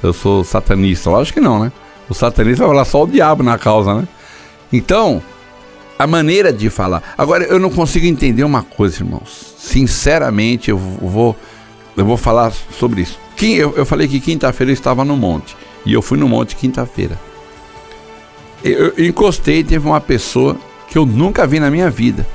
Eu 0.02 0.12
sou 0.12 0.44
satanista, 0.44 1.10
lógico 1.10 1.40
que 1.40 1.46
não, 1.46 1.64
né? 1.64 1.72
O 2.10 2.14
satanista 2.14 2.66
vai 2.66 2.74
falar 2.74 2.86
só 2.86 3.04
o 3.04 3.08
diabo 3.08 3.44
na 3.44 3.58
causa, 3.58 3.94
né? 3.94 4.08
Então, 4.74 5.22
a 5.98 6.08
maneira 6.08 6.52
de 6.52 6.70
falar. 6.70 7.14
Agora, 7.18 7.44
eu 7.44 7.60
não 7.60 7.70
consigo 7.70 8.06
entender 8.08 8.44
uma 8.44 8.64
coisa, 8.64 9.04
irmãos. 9.04 9.54
Sinceramente, 9.58 10.72
eu 10.72 10.78
vou, 10.78 11.36
eu 11.96 12.04
vou 12.04 12.18
falar 12.18 12.52
sobre 12.52 13.02
isso. 13.02 13.20
Quem, 13.36 13.54
eu, 13.54 13.76
eu 13.78 13.86
falei 13.86 14.08
que 14.08 14.20
quinta-feira 14.20 14.72
eu 14.72 14.74
estava 14.74 15.06
no 15.06 15.16
monte. 15.16 15.56
E 15.86 15.94
eu 15.94 16.02
fui 16.02 16.18
no 16.18 16.28
monte 16.28 16.56
quinta-feira 16.56 17.18
eu 18.64 19.06
encostei 19.06 19.64
teve 19.64 19.88
uma 19.88 20.02
pessoa 20.02 20.58
que 20.90 20.98
eu 20.98 21.06
nunca 21.06 21.48
vi 21.48 21.60
na 21.60 21.72
minha 21.72 21.90
vida. 21.90 22.26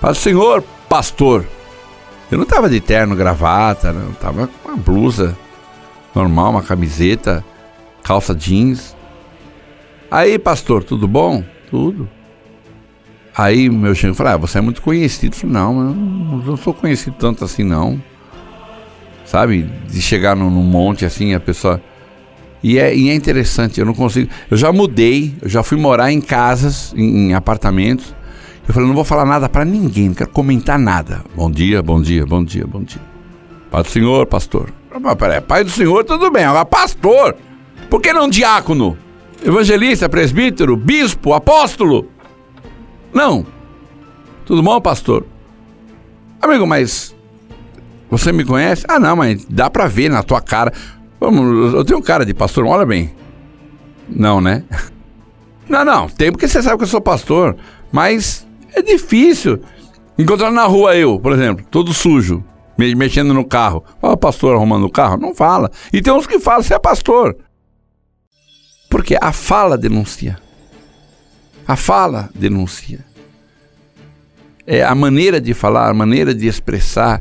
Fala, 0.00 0.14
senhor 0.14 0.62
pastor. 0.88 1.46
Eu 2.30 2.38
não 2.38 2.44
estava 2.44 2.68
de 2.68 2.80
terno, 2.80 3.14
gravata, 3.16 3.92
não. 3.92 4.12
Tava 4.12 4.48
com 4.48 4.68
uma 4.68 4.76
blusa 4.76 5.36
normal, 6.14 6.50
uma 6.50 6.62
camiseta, 6.62 7.44
calça 8.02 8.34
jeans. 8.34 8.96
Aí, 10.10 10.38
pastor, 10.38 10.82
tudo 10.84 11.06
bom? 11.06 11.44
Tudo. 11.70 12.08
Aí 13.36 13.68
meu 13.68 13.94
chefe 13.94 14.14
falou, 14.14 14.32
ah, 14.32 14.36
você 14.36 14.58
é 14.58 14.60
muito 14.60 14.80
conhecido. 14.80 15.34
Eu 15.34 15.40
falei, 15.40 15.54
não, 15.54 15.88
eu 15.88 15.94
não 16.44 16.56
sou 16.56 16.72
conhecido 16.72 17.16
tanto 17.18 17.44
assim, 17.44 17.62
não. 17.62 18.00
Sabe? 19.24 19.64
De 19.88 20.00
chegar 20.00 20.34
num 20.34 20.50
monte 20.50 21.04
assim, 21.04 21.34
a 21.34 21.40
pessoa 21.40 21.80
e 22.62 22.78
é, 22.78 22.94
e 22.96 23.08
é 23.08 23.14
interessante, 23.14 23.78
eu 23.78 23.86
não 23.86 23.94
consigo. 23.94 24.30
Eu 24.50 24.56
já 24.56 24.72
mudei, 24.72 25.34
eu 25.40 25.48
já 25.48 25.62
fui 25.62 25.78
morar 25.78 26.12
em 26.12 26.20
casas, 26.20 26.92
em, 26.96 27.30
em 27.30 27.34
apartamentos. 27.34 28.14
Eu 28.66 28.74
falei, 28.74 28.88
não 28.88 28.94
vou 28.94 29.04
falar 29.04 29.24
nada 29.24 29.48
para 29.48 29.64
ninguém, 29.64 30.08
não 30.08 30.14
quero 30.14 30.30
comentar 30.30 30.78
nada. 30.78 31.24
Bom 31.34 31.50
dia, 31.50 31.82
bom 31.82 32.00
dia, 32.00 32.26
bom 32.26 32.42
dia, 32.44 32.66
bom 32.66 32.82
dia. 32.82 33.00
Pai 33.70 33.82
do 33.82 33.88
Senhor, 33.88 34.26
pastor. 34.26 34.72
Mas 35.00 35.14
peraí, 35.14 35.40
pai 35.40 35.62
do 35.62 35.70
Senhor, 35.70 36.02
tudo 36.04 36.30
bem. 36.30 36.44
Agora, 36.44 36.64
pastor, 36.64 37.36
por 37.88 38.00
que 38.00 38.12
não 38.12 38.28
diácono? 38.28 38.96
Evangelista, 39.44 40.08
presbítero, 40.08 40.76
bispo, 40.76 41.34
apóstolo? 41.34 42.10
Não. 43.12 43.46
Tudo 44.44 44.62
bom, 44.62 44.80
pastor? 44.80 45.26
Amigo, 46.40 46.66
mas 46.66 47.14
você 48.10 48.32
me 48.32 48.44
conhece? 48.44 48.84
Ah, 48.88 48.98
não, 48.98 49.16
mas 49.16 49.44
dá 49.48 49.68
pra 49.68 49.86
ver 49.86 50.08
na 50.08 50.22
tua 50.22 50.40
cara. 50.40 50.72
Vamos, 51.18 51.74
eu 51.74 51.84
tenho 51.84 51.98
um 51.98 52.02
cara 52.02 52.24
de 52.24 52.34
pastor, 52.34 52.64
olha 52.66 52.84
bem. 52.84 53.12
Não, 54.08 54.40
né? 54.40 54.64
Não, 55.68 55.84
não, 55.84 56.08
tem 56.08 56.30
porque 56.30 56.46
você 56.46 56.62
sabe 56.62 56.76
que 56.76 56.84
eu 56.84 56.88
sou 56.88 57.00
pastor, 57.00 57.56
mas 57.90 58.46
é 58.72 58.80
difícil. 58.80 59.60
Encontrar 60.16 60.52
na 60.52 60.64
rua 60.64 60.94
eu, 60.94 61.18
por 61.18 61.32
exemplo, 61.32 61.66
todo 61.68 61.92
sujo, 61.92 62.44
mexendo 62.78 63.34
no 63.34 63.44
carro. 63.44 63.84
Fala, 64.00 64.16
pastor 64.16 64.54
arrumando 64.54 64.84
o 64.84 64.90
carro? 64.90 65.16
Não 65.16 65.34
fala. 65.34 65.68
E 65.92 66.00
tem 66.00 66.12
uns 66.12 66.24
que 66.24 66.38
falam, 66.38 66.62
você 66.62 66.74
é 66.74 66.78
pastor. 66.78 67.36
Porque 68.88 69.16
a 69.20 69.32
fala 69.32 69.76
denuncia. 69.76 70.38
A 71.66 71.74
fala 71.74 72.30
denuncia. 72.34 73.04
É 74.66 74.84
a 74.84 74.94
maneira 74.94 75.40
de 75.40 75.52
falar, 75.52 75.90
a 75.90 75.94
maneira 75.94 76.34
de 76.34 76.46
expressar. 76.46 77.20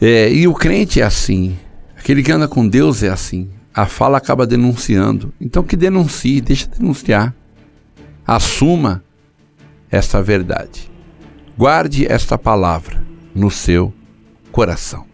É, 0.00 0.30
e 0.32 0.46
o 0.46 0.54
crente 0.54 1.00
é 1.00 1.04
assim. 1.04 1.58
Aquele 2.00 2.22
que 2.22 2.32
anda 2.32 2.48
com 2.48 2.66
Deus 2.66 3.02
é 3.02 3.10
assim. 3.10 3.50
A 3.74 3.84
fala 3.84 4.16
acaba 4.16 4.46
denunciando. 4.46 5.34
Então 5.38 5.62
que 5.62 5.76
denuncie, 5.76 6.40
deixa 6.40 6.66
denunciar. 6.66 7.34
Assuma 8.26 9.04
esta 9.90 10.22
verdade. 10.22 10.90
Guarde 11.58 12.10
esta 12.10 12.38
palavra 12.38 13.04
no 13.34 13.50
seu 13.50 13.92
coração. 14.50 15.09